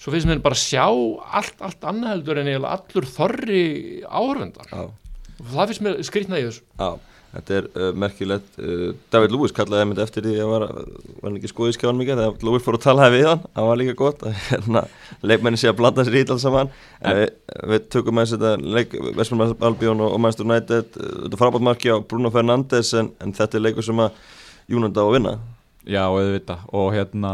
[0.00, 3.62] svo finnst mér bara að sjá allt, allt annað heldur en allur þorri
[4.08, 4.74] áhörvendar
[5.40, 6.64] og það finnst mér skrýtna í þessu.
[6.80, 8.56] Já, þetta er uh, merkilegt.
[8.60, 10.64] Uh, David Lewis kallaði það eftir því að var,
[11.22, 13.96] var ekki skoðið skjáðan mikið þegar Lewis fór að tala við hann, það var líka
[14.00, 14.84] gott hérna,
[15.24, 16.72] leikmenni sé að blanda sér í alls saman.
[17.00, 17.30] En við,
[17.72, 21.96] við tökum með þetta leik Vestmann Albjörn og, og Manchester United þetta frábært marki á
[22.00, 24.20] Bruno Fernandes en, en þetta er leikur sem að
[24.70, 25.38] Júnanda á að vinna.
[25.88, 26.68] Já, auðvitað.
[26.76, 27.32] Og hérna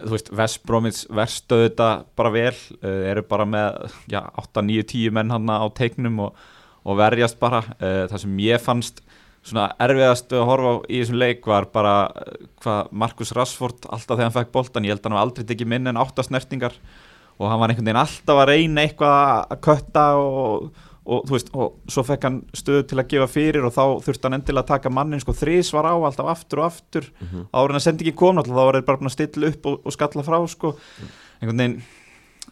[0.00, 5.16] þú veist, Vestbrómins verstuðu þetta bara vel, uh, eru bara með já, 8, 9, 10
[5.18, 6.44] menn hann á teiknum og,
[6.82, 7.62] og verjast bara.
[7.78, 9.02] Uh, það sem ég fannst
[9.42, 14.16] svona erfiðast að horfa á í þessum leik var bara uh, hvað Markus Rashford alltaf
[14.16, 16.78] þegar hann fekk boltan, ég held að hann var aldrei tekið minn en áttasnertingar
[17.38, 20.68] og hann var einhvern veginn alltaf að reyna eitthvað að kötta og,
[21.02, 24.28] og þú veist, og svo fekk hann stöðu til að gefa fyrir og þá þurfti
[24.28, 27.08] hann endilega að taka mannin sko þrís var á alltaf aftur og aftur.
[27.18, 27.48] Mm -hmm.
[27.50, 29.66] áður en að sendi ekki koma alltaf þá var það bara búin að stilla upp
[29.66, 30.76] og, og skalla frá sko.
[31.40, 31.82] Einhvern veginn,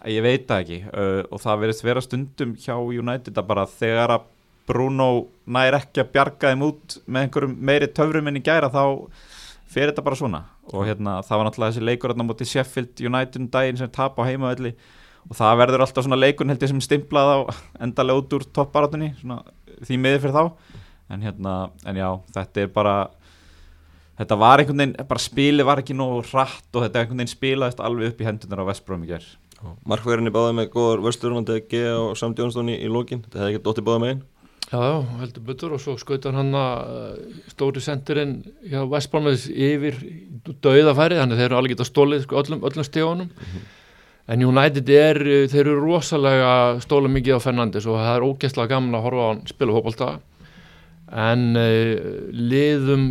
[0.07, 4.11] ég veit það ekki uh, og það verðist vera stundum hjá United að bara þegar
[4.11, 4.23] að
[4.67, 9.11] Bruno nær ekki að bjarga þeim út með einhverjum meiri töfrum en í gæra þá
[9.71, 10.45] fyrir þetta bara svona.
[10.73, 14.19] Og hérna það var náttúrulega þessi leikur hérna moti Sheffield United um daginn sem tap
[14.19, 14.75] á heimavelli
[15.31, 17.39] og það verður alltaf svona leikun held ég sem stimplað á
[17.87, 19.15] endalega út úr toppbaratunni
[19.87, 20.77] því miður fyrir þá.
[21.11, 21.55] En hérna,
[21.87, 22.97] en já, þetta er bara
[24.21, 27.81] þetta var einhvern veginn bara spili var ekki nógu rætt og þetta einhvern veginn spilaðist
[27.85, 29.31] alveg upp í hendunar á Vestbrom í gerð
[29.89, 33.81] Markverðinni báði með góðar vörsturunandi að geða og samtjónastóni í lókin, þetta hefði ekki dótt
[33.81, 34.23] í báða meginn
[34.71, 38.37] Já, já, heldur betur og svo skautar hann að uh, stóri sendirinn
[38.71, 39.97] hjá Vestbálmaðis yfir
[40.63, 43.65] döiðafæri, þannig að þeir eru alveg getað stólið sko, öllum, öllum stíðunum mm -hmm.
[44.31, 46.51] En United er, þeir eru rosalega
[46.85, 50.11] stólið mikið á Fernandes og það er ógæslega gaman að horfa á hann spila hópálta
[51.11, 51.95] en uh,
[52.31, 53.07] liðum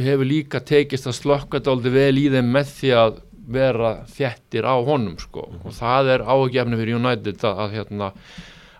[0.00, 3.18] hefur líka tekist að slökka þetta aldrei vel í þeim með því að
[3.50, 5.42] vera þjættir á honum sko.
[5.42, 5.66] Mm -hmm.
[5.66, 8.12] og það er ágefni fyrir United að, að hérna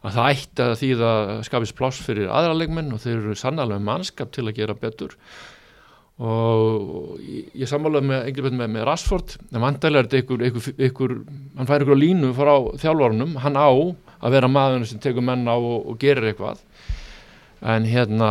[0.00, 3.82] að það ætti að því að skapist pláss fyrir aðra leikmenn og þeir eru sannlega
[3.84, 5.16] mannskap til að gera betur
[6.20, 7.20] og
[7.56, 11.14] ég sammálaði með einhvern veginn með, með Rashford en vandalega er þetta ykkur, ykkur, ykkur
[11.56, 12.52] hann fær ykkur línu frá
[12.82, 13.70] þjálfvarunum hann á
[14.20, 16.60] að vera maður sem tekur menn á og, og gerir eitthvað.
[17.60, 18.30] En hérna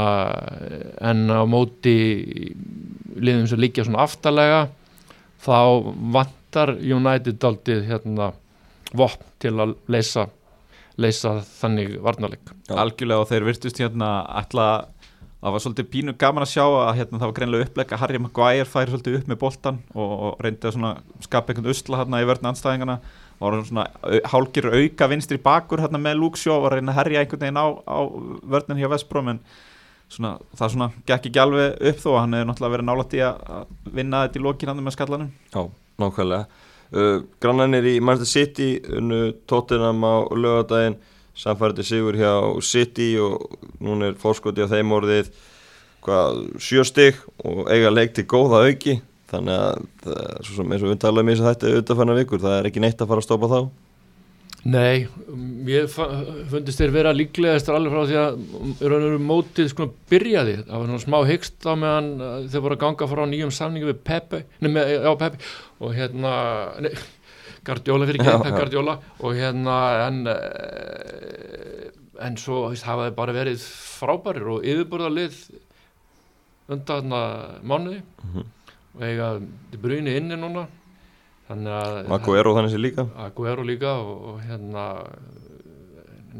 [1.06, 1.96] en á móti
[3.18, 4.68] liðum sem líka svona aftalega
[5.42, 5.58] þá
[6.14, 8.32] vantar United aldrei hérna
[8.94, 10.30] vopn til að leysa
[11.00, 12.54] leysa þannig varnarleik.
[12.70, 14.99] Algjörlega og þeir virtust hérna alltaf
[15.40, 18.20] það var svolítið pínu gaman að sjá að hérna, það var greinlega uppleg að Harry
[18.20, 22.28] Maguire færi svolítið upp með boltan og, og reyndi að skapa einhvern usla hérna í
[22.28, 23.00] vörðna anstæðingana
[23.40, 23.86] og var svona
[24.34, 28.00] hálgir auka vinstri bakur hérna með Luxjó og reyndi að herja einhvern veginn á, á
[28.52, 29.44] vörðin hjá Vestbróm en
[30.12, 33.76] svona, það svona gekk ekki alveg upp þó hann hefur náttúrulega verið nálægt í að
[33.96, 35.32] vinna þetta í lókinandu með skallanum.
[35.54, 35.62] Já,
[36.02, 36.66] nákvæmlega.
[36.90, 40.98] Uh, Grannanir í Manchester City unnu tóttinam á lögadaginn
[41.40, 42.34] samfærdi sigur hjá
[42.66, 45.32] City og núna er fórskoti á þeim orðið
[46.64, 49.00] sjöstig og eiga leik til góða auki.
[49.30, 52.00] Þannig að það svo sem eins og við talaðum í þess að þetta er auðvitað
[52.00, 53.60] fannar vikur, það er ekki neitt að fara að stoppa þá.
[54.68, 55.06] Nei,
[55.72, 58.40] ég fundist þér vera líklegast alveg frá því að
[58.82, 62.82] raunveru mótið sko byrjaði, það var svona smá hyggst á meðan uh, þeir voru að
[62.82, 65.40] ganga frá nýjum samningu við Pepe, nefnir, já Pepe.
[65.80, 66.34] Og hérna,
[66.84, 66.92] nei,
[67.70, 69.78] Guardiola fyrir ekki, Guardiola og hérna
[70.08, 70.38] en uh,
[72.26, 73.64] en svo það hefði bara verið
[74.00, 75.38] frábærir og yfirborðarlið
[76.70, 77.14] undan
[77.66, 78.02] mánuði.
[78.02, 78.46] Mm -hmm.
[78.96, 79.28] og eiga
[79.82, 80.68] brunni inni núna
[81.50, 83.08] Aguero þannig sé líka.
[83.18, 84.84] Aguero líka og, og hérna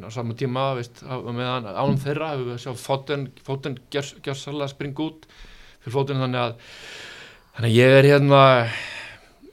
[0.06, 5.26] á saman tíma veist, meðan ánum þeirra hefur við sjá fóten, fóten gjörsalega springa út
[5.82, 6.54] fyrir fóten þannig að
[7.56, 8.44] þannig að ég er hérna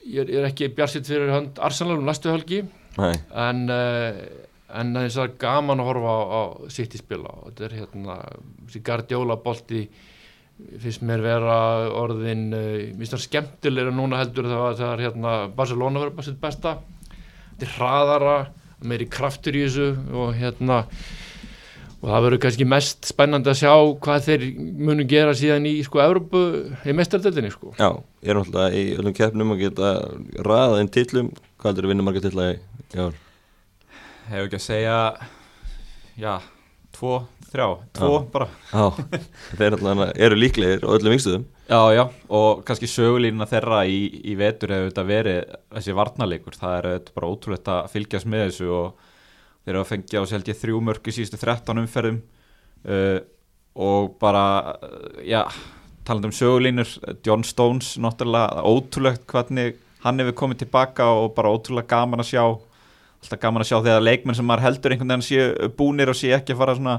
[0.06, 2.62] ég er, er ekki bjarsitt fyrir hönd Arsenal um næstu hölgi
[2.96, 4.20] en, uh,
[4.80, 6.42] en þess að gaman að horfa á, á
[6.72, 7.32] sitt í spila.
[7.42, 8.18] Og þetta er hérna
[8.86, 9.86] Gardiola bolti
[10.80, 11.56] finnst mér vera
[11.92, 12.48] orðin
[12.96, 16.78] finnst það skemmtilega núna heldur það að hérna, Barcelona sitt besta.
[17.56, 18.36] Þetta er hraðara
[18.84, 20.82] meiri kraftur í þessu og hérna
[22.06, 23.72] og það verður kannski mest spennandi að sjá
[24.04, 24.42] hvað þeir
[24.86, 26.42] munu gera síðan í sko Európu
[26.86, 27.72] í mestardeltinni sko.
[27.80, 27.88] Já,
[28.22, 29.94] ég er náttúrulega í öllum keppnum að geta
[30.46, 32.60] ræðað einn tillum hvað heldur þú að vinna marga tilla í,
[32.94, 33.16] ár?
[34.28, 35.00] Hefur ekki að segja
[36.22, 36.32] já,
[36.94, 37.16] tvo
[37.50, 37.66] þrjá,
[37.98, 38.22] tvo já.
[38.36, 38.48] bara.
[38.70, 38.86] Já,
[39.58, 39.78] þeir
[40.28, 42.04] eru líklegir og öllum yngstuðum já, já,
[42.38, 43.98] og kannski sögulínuna þeirra í,
[44.30, 48.72] í vetur hefur þetta verið þessi varnalegur, það er bara ótrúlegt að fylgjast með þessu
[48.78, 49.12] og
[49.66, 52.20] þeir eru að fengja á selgi þrjú mörg í síðustu 13 umferðum.
[52.86, 53.18] Uh,
[53.76, 54.76] og bara
[55.26, 55.42] já,
[56.06, 56.88] taland um sögulínur
[57.26, 59.74] John Stones, náttúrulega ótrúlegt hvernig
[60.06, 62.44] hann hefur komið tilbaka og bara ótrúlega gaman að sjá.
[63.16, 66.36] Alltaf gaman að sjá þegar leikmenn sem maður heldur einhvern veginn séu búnir og séu
[66.36, 66.96] ekki að fara svona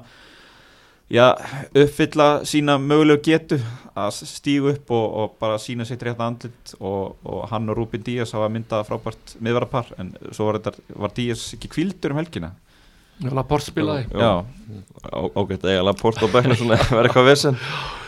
[1.09, 1.35] já,
[1.73, 3.59] uppfylla sína mögulegu getu
[3.97, 8.03] að stígu upp og, og bara sína sitt rétt andlit og, og hann og Rúbin
[8.05, 12.53] Díaz hafa myndað frábært miðvarapar en svo var, þetta, var Díaz ekki kvildur um helgina?
[13.33, 14.05] Laport spilaði.
[14.13, 17.55] Ágætt eiga Laport á bekna verður eitthvað vesen.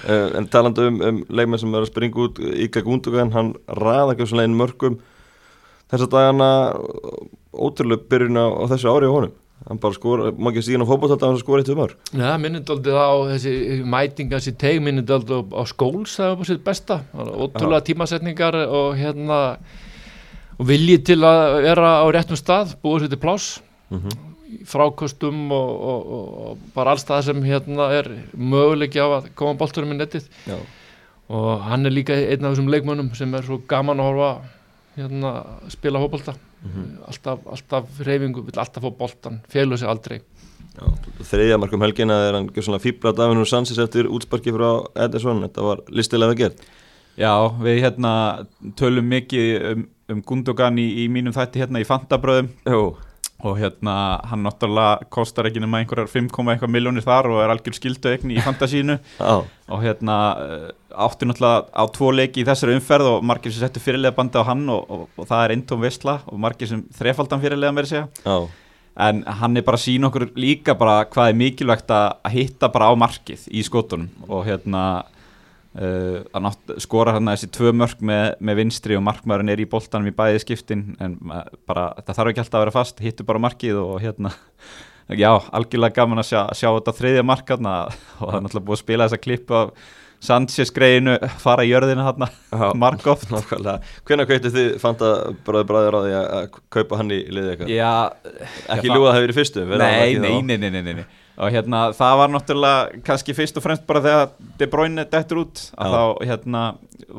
[0.04, 4.14] Uh, en talandu um, um leikmenn sem verður að springa út Íka Gundogan, hann ræða
[4.14, 5.00] ekki svona einn mörgum
[5.90, 6.50] þess að dagana
[7.50, 9.34] ótrúlega byrjun á þessu ári á honum
[9.68, 11.96] hann bara skora, má ekki stíðan á fótbolltölda að hann skora eitt um ár.
[12.14, 16.50] Já, minnið aldrei á þessi mætinga, þessi teg minnið aldrei á skóls það var bara
[16.52, 19.40] sitt besta, ótrúlega tímasetningar og hérna
[20.60, 23.60] og viljið til að vera á réttum stað, búið sér til pláss.
[24.50, 29.28] Í frákostum og, og, og, og bara alls það sem hérna er möguleiki á að
[29.38, 30.58] koma bolturum í nettið Já,
[31.30, 34.32] og hann er líka einn af þessum leikmönnum sem er svo gaman að horfa
[34.98, 35.34] hérna
[35.70, 36.02] spila
[36.64, 40.20] hópolta alltaf, alltaf reyfingu, vill alltaf fá boltan félur sig aldrei.
[40.80, 40.86] Já.
[41.20, 45.66] Þriðja markum helgina er hann gjör svona fíbla Davinur Sansis eftir útsparki frá Ederson, þetta
[45.66, 46.62] var listilega gert.
[47.20, 48.14] Já, við hérna
[48.80, 52.52] tölum mikið um, um Gundogan í, í mínum þætti hérna í Fantabröðum.
[52.70, 52.84] Jú,
[53.40, 53.94] og hérna
[54.28, 58.36] hann náttúrulega kostar ekki nema einhverjar 5, eitthvað miljónir þar og er algjör skildu eigni
[58.36, 59.36] í fantasínu já,
[59.70, 60.66] og hérna eh,
[61.08, 64.44] átti náttúrulega á tvo leiki í þessari umferð og margir sem settu fyrirlega bandi á
[64.50, 68.10] hann og, og, og það er eintóm vesla og margir sem þrefaldan fyrirlega með segja.
[68.26, 68.38] Já,
[69.00, 72.70] en hann er bara að sína okkur líka bara hvað er mikilvægt að að hitta
[72.74, 74.10] bara á markið í skotunum.
[74.28, 74.84] Og hérna
[75.78, 79.70] uh, að nátt, skora hann þessi tvö mörk með, með vinstri og markmaðurinn er í
[79.70, 81.18] boltanum í bæði skiptin en
[81.70, 84.34] bara það þarf ekki alltaf að vera fast hittu bara markið og hérna
[85.24, 88.86] já, algjörlega gaman að sjá, sjá þetta þriðja markaðna og það er náttúrulega búið að
[88.86, 89.74] spila þessa klippu af
[90.20, 92.66] Sanchez greiðinu fara í jörðina já.
[92.84, 93.78] markoft Nákvæmlega,
[94.08, 95.12] hvenær kveitu þið fanta
[95.48, 97.72] bræður bræður á því að að kaupa hann í liðið eitthvað?
[97.72, 97.94] Já,
[98.76, 99.80] Ekki að það hefur í fyrstu nei,
[100.20, 101.06] nei, nei, nei, nei, nei.
[101.40, 105.62] Og hérna, það var náttúrulega kannski fyrst og fremst bara þegar De Bruyne dettur út
[105.80, 105.94] að Já.
[105.96, 106.64] þá hérna,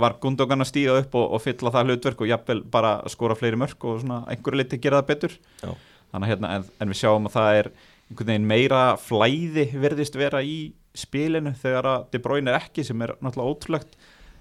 [0.03, 3.57] var Gundogan að stíga upp og, og fylla það hlutverk og jafnvel bara skora fleiri
[3.57, 5.73] mörk og svona einhverju liti gera það betur Já.
[6.13, 7.71] þannig að hérna, en, en við sjáum að það er
[8.11, 10.59] einhvern veginn meira flæði verðist vera í
[11.01, 13.97] spilinu þegar að De Bruyne er ekki sem er náttúrulega ótrúlegt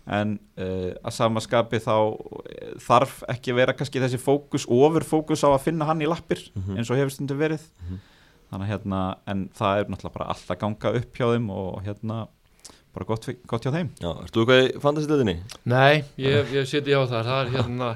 [0.10, 1.94] en uh, að sama skapi þá
[2.50, 6.80] eh, þarf ekki vera kannski þessi fókus, ofurfókus á að finna hann í lappir Mhm.
[6.82, 8.00] eins og hefur stundum verið Mhm.
[8.50, 12.20] Þannig að hérna, en það er náttúrulega bara alltaf ganga upp hjá þeim og hérna
[12.96, 15.36] bara gott, gott hjá þeim Já, ertu þú eitthvað í fantasy-liðinni?
[15.70, 17.90] Nei, ég, ég seti hjá þar það er hérna,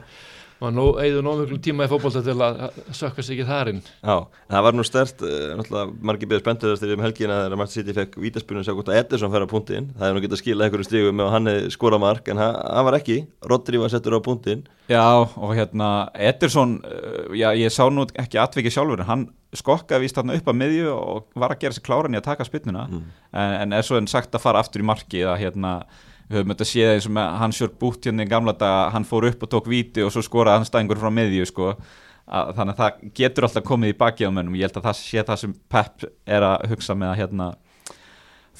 [0.63, 2.61] maður eigður nóg mjög tíma í fótbolta til að
[2.95, 3.81] sökka sig ekki þar inn.
[4.03, 7.59] Já, en það var nú stert, uh, náttúrulega margir beður spenntur þegar um helgina þegar
[7.61, 9.89] Marti City fekk vítaspunni og sjá hvort að Ederson fær á punktinn.
[9.97, 12.87] Það hefði nú getað skilað einhverju stígum ef hann hefði skorað mark en hann, hann
[12.89, 13.19] var ekki,
[13.53, 14.65] Rodri var settur á punktinn.
[14.91, 20.07] Já, og hérna Ederson, uh, já, ég sá nú ekki atvikið sjálfur en hann skokkaði
[20.07, 22.87] víst þarna upp að miðju og var að gera sér kláran í að taka spinnuna
[22.89, 23.03] Mm.
[23.37, 25.73] en, en er svo en sagt að fara aftur í marki að hérna,
[26.33, 29.05] við höfum þetta séð eins og með hann sjörg bútt hérna í gamla daga hann
[29.07, 31.73] fór upp og tók víti og svo skoraði hann stæðingur frá miðju sko.
[32.23, 34.55] Að, þannig að það getur alltaf komið í baki á mönnum.
[34.55, 37.49] Ég held að það sé það sem Pep er að hugsa með að hérna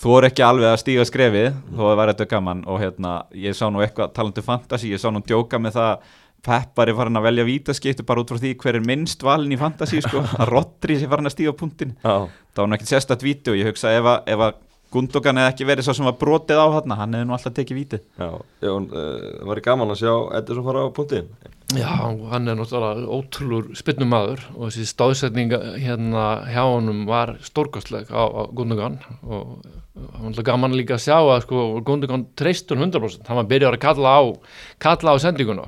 [0.03, 2.65] þú er ekki alveg að stíga skrefið þó að vera þetta gaman.
[2.67, 6.11] Og hérna ég sá nú eitthvað talandu fantasy, ég sá nú djóka með það
[6.43, 9.59] Peppar er farin að velja vítaskiptu bara út frá því hver er minnst valin í
[9.59, 13.53] fantasy sko, að Rodri sé farin að stíga punktin það var nú ekkert sérstætt víti
[13.53, 14.57] og ég hugsa ef að, ef að
[14.93, 17.79] Gundogan hefði ekki verið svo sem var brotið á hann hann hefði nú alltaf tekið
[17.79, 17.99] víti.
[18.19, 18.29] Já,
[18.63, 21.29] Jón, uh, var í gaman að sjá Ederson fara á punktinn.
[21.73, 21.89] Já,
[22.29, 28.21] hann er náttúrulega ótrúlur spinnum maður og þessi stáðsetning hérna hjá honum var stórkostleg á,
[28.21, 33.25] á Gundogan og hann var náttúrulega gaman líka að sjá að sko Gundogan treystun 100%
[33.29, 34.21] hann var byrjað að kalla á
[34.85, 35.65] kalla á sendinguna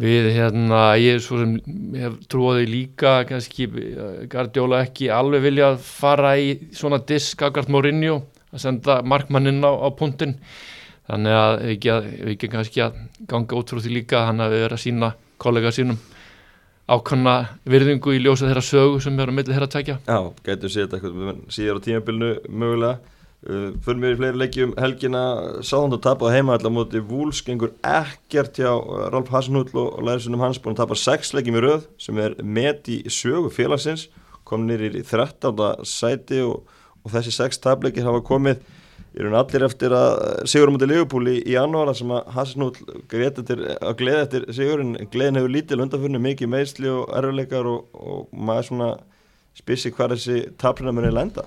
[0.00, 1.54] við hérna ég svo sem
[1.98, 7.70] hef trúið líka kannski eh, Guardiola ekki alveg vilja að fara í svona disk Agart
[7.70, 8.22] Mourinho
[8.54, 10.38] að senda markmanninn á, á punktinn.
[11.04, 14.28] Þannig að við ekki, að, við ekki kannski að ganga út frá því líka að
[14.30, 15.98] hann hafi verið að sína kollega sínum
[16.84, 17.34] ákvæmna
[17.68, 20.98] virðingu í ljósa þeirra sögu sem er á milli þeirra tækja Já, gætu séð þetta
[20.98, 23.13] eitthvað síðar á tímabilinu mögulega
[23.48, 25.22] uh, Fyrir mér í fleiri leikjum helgina
[25.64, 30.44] Sáðan að tapa heima allar móti Vúls gengur ekkert hjá uh, Ralf Hasenhull og lærisunum
[30.44, 34.08] hans búin að tapa sex leikjum í röð sem er met í sögu félagsins
[34.44, 35.84] kom nýri í 13.
[35.88, 36.64] sæti og,
[37.04, 38.60] og þessi sex tapleikir hafa komið
[39.14, 44.46] í raun allir eftir að Sigurum mútið Leopold í, janúar sem að Hasenhull gleði eftir
[44.54, 48.88] Sigurinn gleðin hefur lítil undanförnu mikið meðsli og erfileikar og, og maður svona
[49.54, 51.46] spissi hvað þessi taprina muni lenda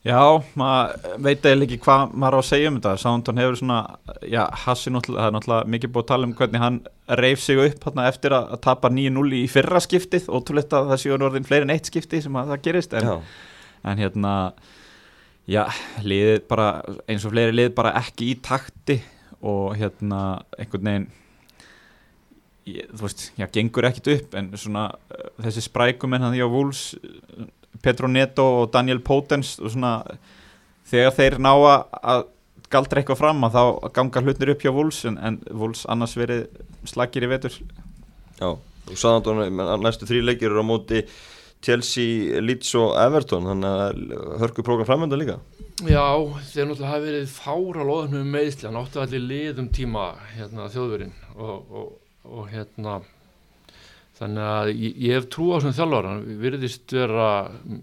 [0.00, 0.16] Já,
[0.56, 2.92] maður veit eða ekki hvað maður á að segja um þetta.
[3.02, 3.80] Sándon hefur svona,
[4.24, 6.78] já, Hassi náttúrulega, það er náttúrulega mikið búið að tala um hvernig hann
[7.20, 10.30] reif sig upp hérna, eftir að, að tapa 9-0 í fyrra skiptið.
[10.32, 13.10] Og trúlegt að það séu orðin fleiri en eitt skipti sem að það gerist en,
[13.92, 14.34] en hérna
[15.50, 15.66] já,
[16.04, 16.68] liðið bara
[17.04, 19.00] eins og fleiri lið bara ekki í takti
[19.40, 21.08] og hérna einhvern veginn
[22.70, 24.90] þú veist, já, gengur ekkit upp en svona
[25.40, 26.82] þessi sprækumenn hann því á Wools
[27.82, 29.94] Petro Neto og Daniel Potens og svona
[30.90, 32.26] þegar þeir ná að-
[32.70, 36.44] galdra eitthvað fram að þá ganga hlutnir upp hjá Wools en, en Wools annars verið
[36.86, 37.56] slagir í vetur.
[38.40, 38.50] Já
[38.90, 41.02] og Sáðan næstu þrý leikir eru á móti
[41.62, 45.34] Chelsea, Leeds og Everton þannig að hörku prógram framönda líka.
[45.84, 46.06] Já,
[46.50, 50.06] þeir náttúrulega hafi verið fára loðum með meðsli, hann átti allir liðum tíma
[50.36, 51.90] hérna þjóðverinn og, og,
[52.24, 52.96] og hérna
[54.20, 57.30] þannig að ég, ég hef trú á svona þjálfara, hann virðist vera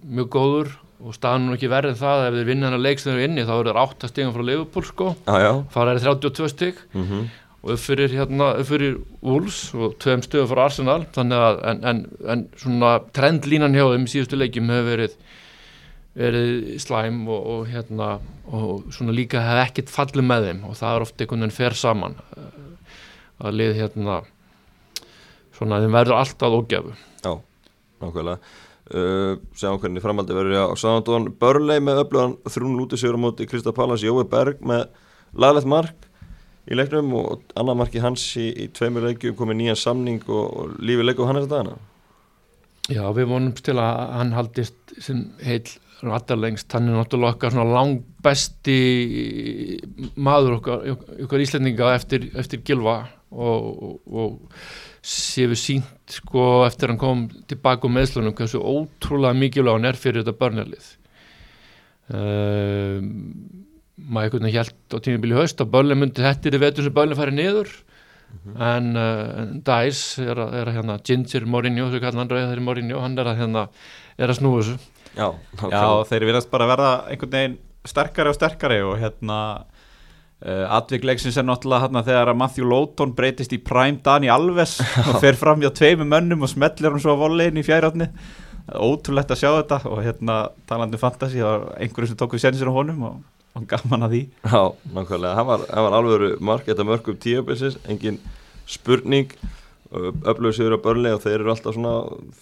[0.06, 2.24] mjög góður og staðan nú ekki verið en það.
[2.28, 5.12] Ef þeir vinna hann að leikstöður inni þá eru þeir 8 stigum frá Liverpool sko,
[5.28, 5.52] Já, já.
[5.74, 6.88] Fara er 32 stig.
[6.98, 7.28] Mm
[7.68, 8.94] og upp fyrir hérna, upp fyrir
[9.26, 11.02] Wolves og tveim stöðum frá Arsenal.
[11.16, 15.18] Þannig að en, en, en svona trendlínan hjá þeim í síðustu leikjum hefur verið
[16.18, 18.08] verið slæm og, og hérna
[18.48, 20.64] og svona líka hef ekkert fallið með þeim.
[20.70, 22.18] Og það er ofta einhvern veginn fer saman
[23.38, 24.22] að lið hérna
[25.58, 26.96] svona þeim verður alltaf ógjafu
[27.98, 28.38] Nákvæmlega.
[28.88, 33.48] Uh, Sjáum hvernig framaldi verður á Sándón Börlei með öflugan þrún lúti sigur á móti
[33.50, 34.86] Krista Pallas, Jói Berg með
[35.36, 36.06] laglegt mark
[36.68, 40.78] í leiknum og annar marki hans í, í tveimur leikjum komið nýjan samning og, og
[40.80, 41.76] lífi leiku hann þess að dagana.
[42.88, 45.66] Já, við vonumst til að hann haldist sem heil
[46.04, 48.80] allarlengst, hann er náttúrulega okkar svona langbesti
[50.22, 50.84] maður okkar,
[51.26, 53.00] okkar íslendinga eftir, eftir Gilva
[53.32, 54.60] og, og, og
[55.08, 60.22] séu sínt sko eftir hann kom tilbaka um meðslunum hversu ótrúlega mikilvæg hann er fyrir
[60.22, 60.92] þetta börnarlið
[62.14, 63.12] um,
[63.98, 67.22] maður einhvern veginn held á tímubili haust að börnlega myndi þetta er vetur sem börnlega
[67.24, 67.72] færi niður.
[68.60, 73.00] En uh, Dice er að, er að hérna Ginger Mourinho, svo kallar hann rauðar Mourinho,
[73.02, 73.64] hann er að hérna
[74.20, 74.76] er að snúa þessu
[75.18, 75.28] Já,
[75.74, 77.58] Já, þeir virðast bara verða einhvern veginn
[77.88, 79.38] sterkari og sterkari og hérna
[80.46, 85.22] uh, atvikleiksins er náttúrulega hérna þegar að Matthew Lowton breytist í Prime Dani Alves og
[85.24, 88.12] fer fram hjá tveimu mönnum og smellir hann svo að volein í fjærátni
[88.68, 90.38] ótrúlegt að sjá þetta og hérna
[90.68, 93.22] talandi um fantasy, það var einhverju sem tók við sénsir á honum og,
[93.56, 94.22] og gaman að því.
[94.44, 94.62] Já,
[94.98, 98.20] nákvæmlega, það var, var alveg mark þetta mörg um tíabilsis, engin
[98.68, 99.32] spurning
[99.92, 101.94] öflögu sigur á börnlega og þeir eru alltaf svona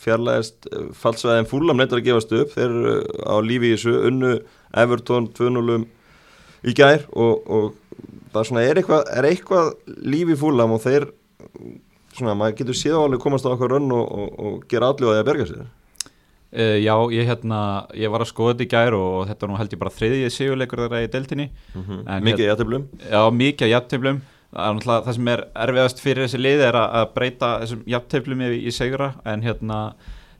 [0.01, 0.67] fjarlægist
[0.97, 4.31] fallsvæðin fúlam neitt að gefast upp, þeir eru á lífi í þessu unnu
[4.75, 5.85] Everton 2-0
[6.65, 7.65] í gær og, og
[8.33, 9.71] það er svona, er eitthvað, er eitthvað
[10.09, 11.09] lífi fúlam og þeir
[12.15, 15.27] svona, maður getur síðan alveg komast á okkur rönn og, og, og gera alljóðið að
[15.29, 15.65] berga sér.
[16.55, 17.59] Uh, já, ég, hérna,
[17.99, 20.81] ég var að skoða þetta í gær og þetta nú held ég bara þriðið sigurleikur
[20.85, 22.21] þeirra í deltinni mm -hmm.
[22.23, 24.21] Mikið jættiblum Já, mikið jafntöflum
[24.55, 29.13] það sem er erfiðast fyrir þessi lið er að, breyta þessum jafntöflum í, í segra
[29.27, 29.79] en hérna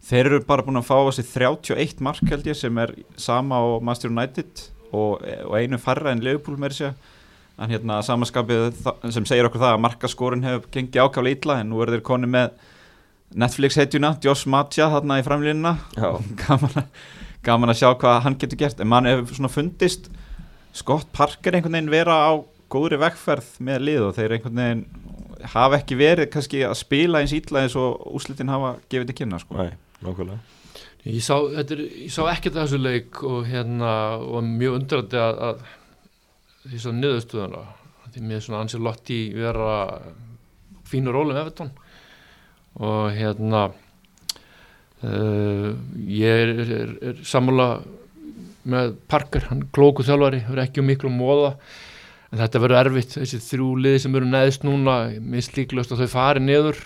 [0.06, 3.66] þeir eru bara búin að fá þessi 31 mark held ég sem er sama á
[3.84, 6.94] Master United og, og einu farra en Liverpool með þessu
[7.56, 8.80] en hérna samaskapið
[9.16, 12.30] sem segir okkur það að markaskórin hefur gengið ákvæmlega ítla en nú er þeir koni
[12.32, 12.56] með
[13.36, 15.76] Netflix heitjuna, Josh Matja þarna í framlýnina
[16.44, 16.86] gaman,
[17.44, 18.80] gaman að sjá hvað hann getur gert.
[18.80, 20.08] En mann hefur svona fundist
[20.76, 22.32] Scott Parker einhvern veginn vera á
[22.76, 24.84] góðri vekkferð með lið og þeir einhvern veginn
[25.56, 29.40] hafa ekki verið kannski að spila eins ítla eins og úslitin hafa gefið til kynna
[29.42, 29.58] sko.
[29.60, 29.74] Nei,
[30.04, 30.42] nákvæmlega.
[31.06, 33.92] Ég sá, er, ég sá ekkert þessu leik og hérna
[34.26, 35.66] og mjög undrandi að, að
[36.66, 37.66] því svo niðurstuðuna
[38.16, 39.72] því mér svona ansið Lotti vera
[40.88, 41.72] fínur rólum Evertón
[42.80, 43.68] og hérna
[45.04, 45.70] uh,
[46.08, 47.68] ég er, er, er sammála
[48.66, 51.52] með Parker, hann klóku þjálfari verður ekki um miklu móða
[52.36, 56.44] en þetta verður erfitt, þessi þrjú liði sem eru neðist núna, mislíklust að þau fari
[56.44, 56.82] niður.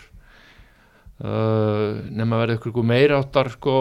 [1.19, 3.73] Uh, nema verður ykkur meira áttar sko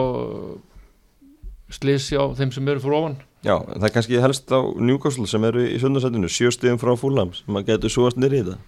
[1.71, 3.19] slisi á þeim sem eru fyrir ofan.
[3.45, 7.53] Já, það er kannski helst á Newcastle sem eru í sundarsætinu, sjöstegum frá Fúlham sem
[7.53, 8.59] maður getur súast nýrið í það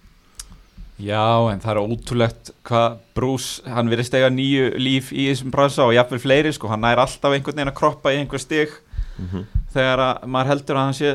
[1.01, 5.87] Já, en það er ótrúlegt hvað Bruce, hann verið stega nýju líf í þessum bransa
[5.87, 8.75] og jafnvel fleiri sko, hann er alltaf einhvern veginn að kroppa í einhver stig.
[9.17, 9.60] Mm -hmm.
[9.73, 11.13] Þegar að maður heldur að hann sé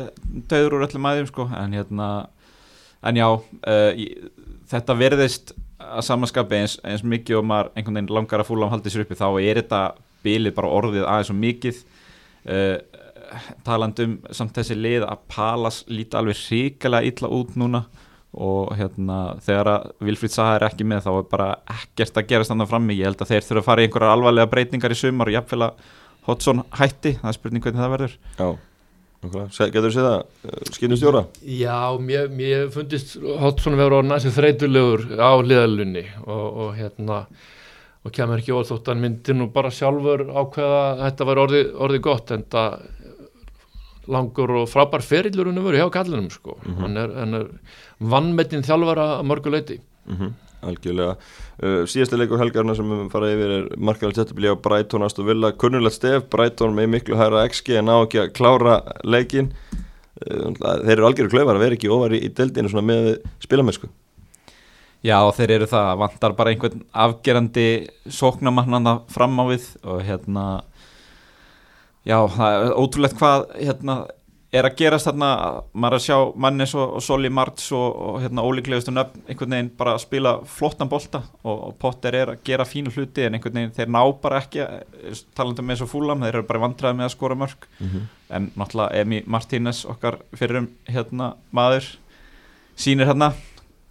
[0.49, 2.09] döður úr öllum aðeim sko, en hérna
[3.07, 4.03] en já, uh,
[4.71, 8.73] þetta verðist að samanskapi eins, eins mikið og maður einhvern veginn langar að fúla um
[8.73, 9.81] haldið sér uppi, þá er þetta
[10.25, 11.83] bilið bara orðið aðeins og mikið.
[12.47, 12.77] Uh,
[13.67, 17.83] talandum samt þessi lið að Palas líti alveg ríkilega illa út núna
[18.37, 22.51] og hérna þegar að Vilfríð Saha er ekki með þá er bara ekkert að gerast
[22.53, 25.31] þannig frammi, ég held að þeir þurfa að fara í einhverjar alvarlega breytingar í sumar
[25.31, 25.87] og jáfnvel að
[26.27, 28.47] Hotsson hætti, það er spurning hvernig það verður Já,
[29.27, 31.25] okkur, getur þú séð það skynum stjóra?
[31.41, 31.77] Já,
[32.09, 37.21] mér, mér fundist Hotsson verður orðin aðeins þreytulegur á liðalunni og, og hérna
[38.07, 41.73] og kemur ekki orð þótt að myndi nú bara sjálfur ákveða að þetta var orðið
[41.87, 42.77] orði gott en það
[44.07, 46.81] langur og frábær ferillur hann verið hjá kallinum sko, mm -hmm.
[46.81, 47.47] hann er, hann er
[47.99, 50.31] vannmetinn þjálfara að mörguleiti mm -hmm.
[50.65, 51.17] Algjörlega.
[51.61, 55.53] Uh, síðasta leikur helgarna sem við fara yfir er markaðal tættubli á Brighton Aston Villa.
[55.53, 60.97] Kunnulegt stef, Brighton með miklu hæra XG en á ekki að klára leikin uh, þeir
[60.97, 63.13] eru algjörðu klauvar að vera ekki ofar í, í deldinu með
[63.45, 63.91] spilamennsku.
[65.05, 67.67] Já, þeir eru það, vantar bara einhvern afgerandi
[68.09, 70.45] sóknamannanda fram á við og hérna
[72.07, 73.97] já, það er ótrúlegt hvað hérna
[74.55, 75.29] er að gerast þarna,
[75.75, 79.55] maður er að sjá Mannes og, og Soli Marts og, og hérna ólíklegustu nöfn, einhvern
[79.57, 83.35] veginn bara að spila flottan bolta og, og Potter er að gera fínu hluti en
[83.35, 84.63] einhvern veginn þeir ná bara ekki
[85.35, 88.07] talandum með svo fúlam, þeir eru bara vandraði með að skora mörg mm -hmm.
[88.39, 91.97] en náttúrulega Emi Martínez okkar fyrrum hérna maður
[92.75, 93.33] sínir hérna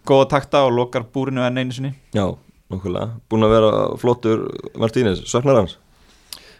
[0.05, 2.33] góða takta og lokar búrinu enn einu sinni Já,
[2.69, 5.77] nokkulega, búin að vera flottur Martínez, söknar hans?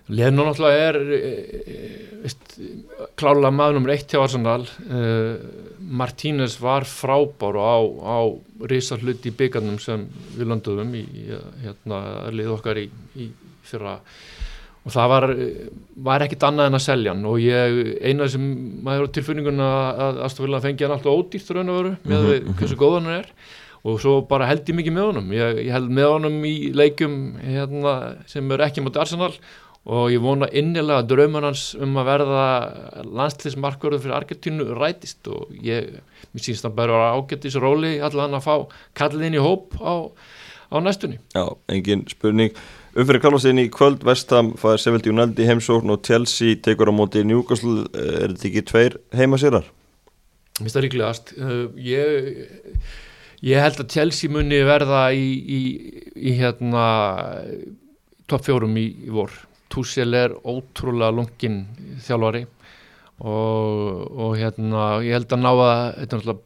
[0.07, 0.97] Leno náttúrulega er
[2.23, 2.57] veist,
[3.19, 4.63] klálega maður nummer eitt hjá Arsenal.
[4.87, 5.35] Uh,
[5.87, 8.17] Martínez var frábár á, á
[8.67, 11.03] risa hluti í byggarnum sem við landuðum í,
[11.63, 12.01] hérna,
[12.35, 12.87] lið okkar í,
[13.19, 13.29] í
[13.67, 13.97] fyrra.
[14.87, 15.25] Og það var,
[16.07, 17.27] var ekkit annað en að selja hann.
[17.27, 17.77] Og ég,
[18.07, 18.43] eina sem
[18.83, 19.69] maður hefur tilfinninguna
[20.07, 22.59] að Astafélag fengi hann alltaf ódýrt raun og veru með mm -hmm.
[22.59, 23.31] hversu góð hann er.
[23.87, 25.31] Og svo bara held ég mikið með honum.
[25.31, 29.31] Ég, ég held með honum í leikum hérna, sem er ekki mot Arsenal.
[29.31, 29.37] og
[29.87, 32.47] ég vona innilega að drauman hans um að verða
[33.07, 36.01] landslýsmarkverður fyrir Argentínu rætist og ég,
[36.33, 38.55] mér sínst að bara ágættis róli allan að fá
[38.99, 40.11] kallin í hóp á,
[40.75, 41.21] á næstunni.
[41.31, 42.51] Já, engin spurning.
[42.97, 47.87] Umfyrir Karlsson í kvöld Vestham fæðir Sevildi Unaldi heimsókn og Chelsea tekur á móti Newcastle,
[47.95, 49.71] er þetta ekki tveir heimasýrar?
[50.57, 51.35] Mér finnst það ríklegast.
[51.79, 52.31] Ég,
[53.45, 55.61] ég held að Chelsea muni verða í, í,
[56.17, 56.87] í hérna
[58.27, 59.31] topp fjórum í, í vor
[59.73, 61.63] Tussel er ótrúlega lungin
[62.05, 62.45] þjálfari
[63.17, 66.41] og, og hérna ég held að ná að þetta er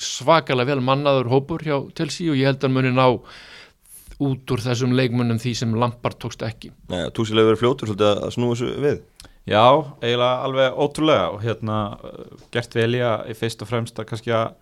[0.00, 3.06] svakalega vel mannaður hópur hjá Chelsea og ég held að muni ná
[4.20, 6.72] út úr þessum leikmunum því sem Lampard tókst ekki.
[6.92, 8.98] Nei, Tussel hefur verið fljótur svolítið að snúa þessu við.
[9.48, 9.64] Já,
[10.04, 11.76] eiginlega alveg ótrúlega og hérna
[12.52, 14.52] gert vel í að fyrst og fremst að kannski að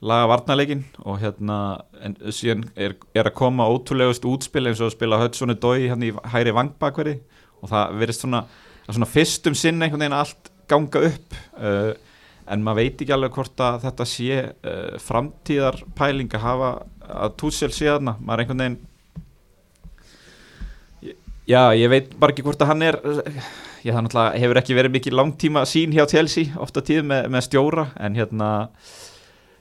[0.00, 1.56] laga varnarleikin og hérna
[2.00, 6.14] en er, er að koma ótrúlegust útspil eins og að spila Hudssoni Dói hérna í
[6.32, 7.18] hæri vangbakveri
[7.60, 8.44] og það verist svona,
[8.88, 11.92] svona fyrstum sinn einhvern veginn allt ganga upp uh,
[12.50, 16.70] en maður veit ekki alveg hvort að þetta sé uh, framtíðar pæling að hafa
[17.10, 18.80] að túsel sé þarna, maður einhvern veginn
[21.50, 23.00] já, ég veit bara ekki hvort að hann er
[23.84, 27.46] ég það náttúrulega hefur ekki verið mikið langtíma sín hjá Chelsea ofta tíð með, með
[27.50, 28.50] stjóra en hérna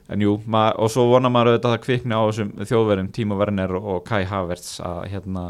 [0.09, 4.03] en jú, og svo vonar maður auðvitað að kvikna á þessum þjóðverðum Tímo Werner og
[4.07, 5.43] Kai Havertz að, hérna,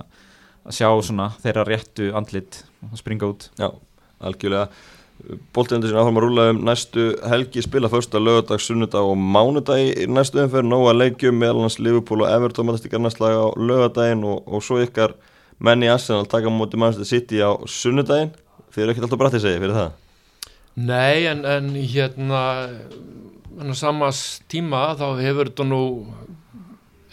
[0.68, 3.48] að sjá svona þeirra réttu andlit að springa út.
[3.60, 3.70] Já,
[4.20, 4.68] algjörlega.
[5.56, 10.08] Bóltegundir sinna áfram að rúla um næstu helgi spila fyrsta lögadag, sunnudag og mánudag í
[10.08, 14.46] næstu umferð, nóga leikjum meðal hans Liverpool og Everton maður stikar næstlag á lögadaginn og,
[14.48, 15.16] og svo ykkar
[15.60, 18.32] menni Arsenal taka mútið Manchester City á sunnudaginn.
[18.72, 19.92] Þið eru ekkert alltaf brættið segið fyrir það
[20.80, 22.42] Nei, en, en hérna
[23.60, 25.82] en á samast tíma þá hefur þetta nú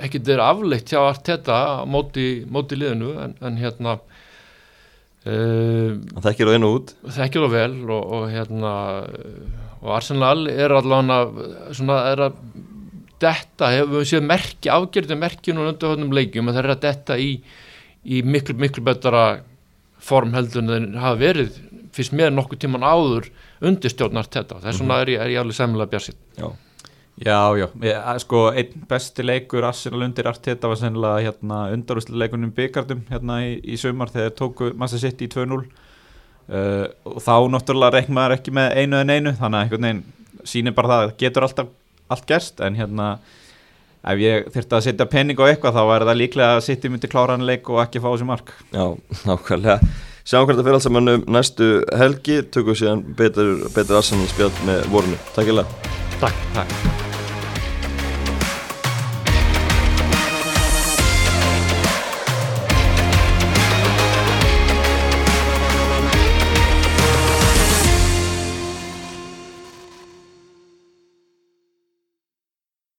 [0.02, 1.56] ekki þeirra afleitt hjá allt þetta
[1.88, 3.96] móti, móti liðinu en, en hérna
[5.26, 6.94] uh, þekkir það og út.
[7.16, 8.72] Þekkir það vel og, og hérna
[9.80, 12.38] og Arsenal er allavega svona er að
[13.22, 17.18] detta, hefur við séð merki afgerðið merkinu og undarhóðnum leikjum að það er að detta
[17.18, 17.30] í,
[18.04, 19.26] í miklu miklu betra
[20.06, 21.60] form heldur en það hafa verið
[21.96, 23.30] fyrst mér nokkuð tíman áður
[23.64, 26.48] undirstjórnart þetta þess vegna er ég, er ég alveg semmilega björnsinn Já,
[27.16, 27.66] já, já.
[27.80, 33.54] Ég, sko einn besti leikur Arsenal undir Arteta var sennilega hérna, undarúsleikunum byggardum hérna í,
[33.64, 38.52] í sömar þegar tóku Massa City í 2-0 uh, og þá náttúrulega reikn maður ekki
[38.58, 40.04] með einu en einu þannig að einhvern veginn
[40.46, 41.72] sýnir bara það getur alltaf
[42.12, 42.60] allt gerst.
[42.60, 43.08] En hérna
[44.06, 47.10] ef ég þurfti að setja penning á eitthvað þá væri það líklega að City myndi
[47.10, 48.52] klára hann leik og ekki fá þessi mark.
[48.76, 48.92] Já,
[49.30, 49.80] nákvæmlega
[50.26, 51.68] Sjáum hvernig það fyrir alls saman um næstu
[52.00, 55.22] helgi, tökum við síðan betur, betur aðsann spjátt með vorinu.
[55.38, 55.92] Takk ég lega.
[56.18, 57.05] Takk, takk.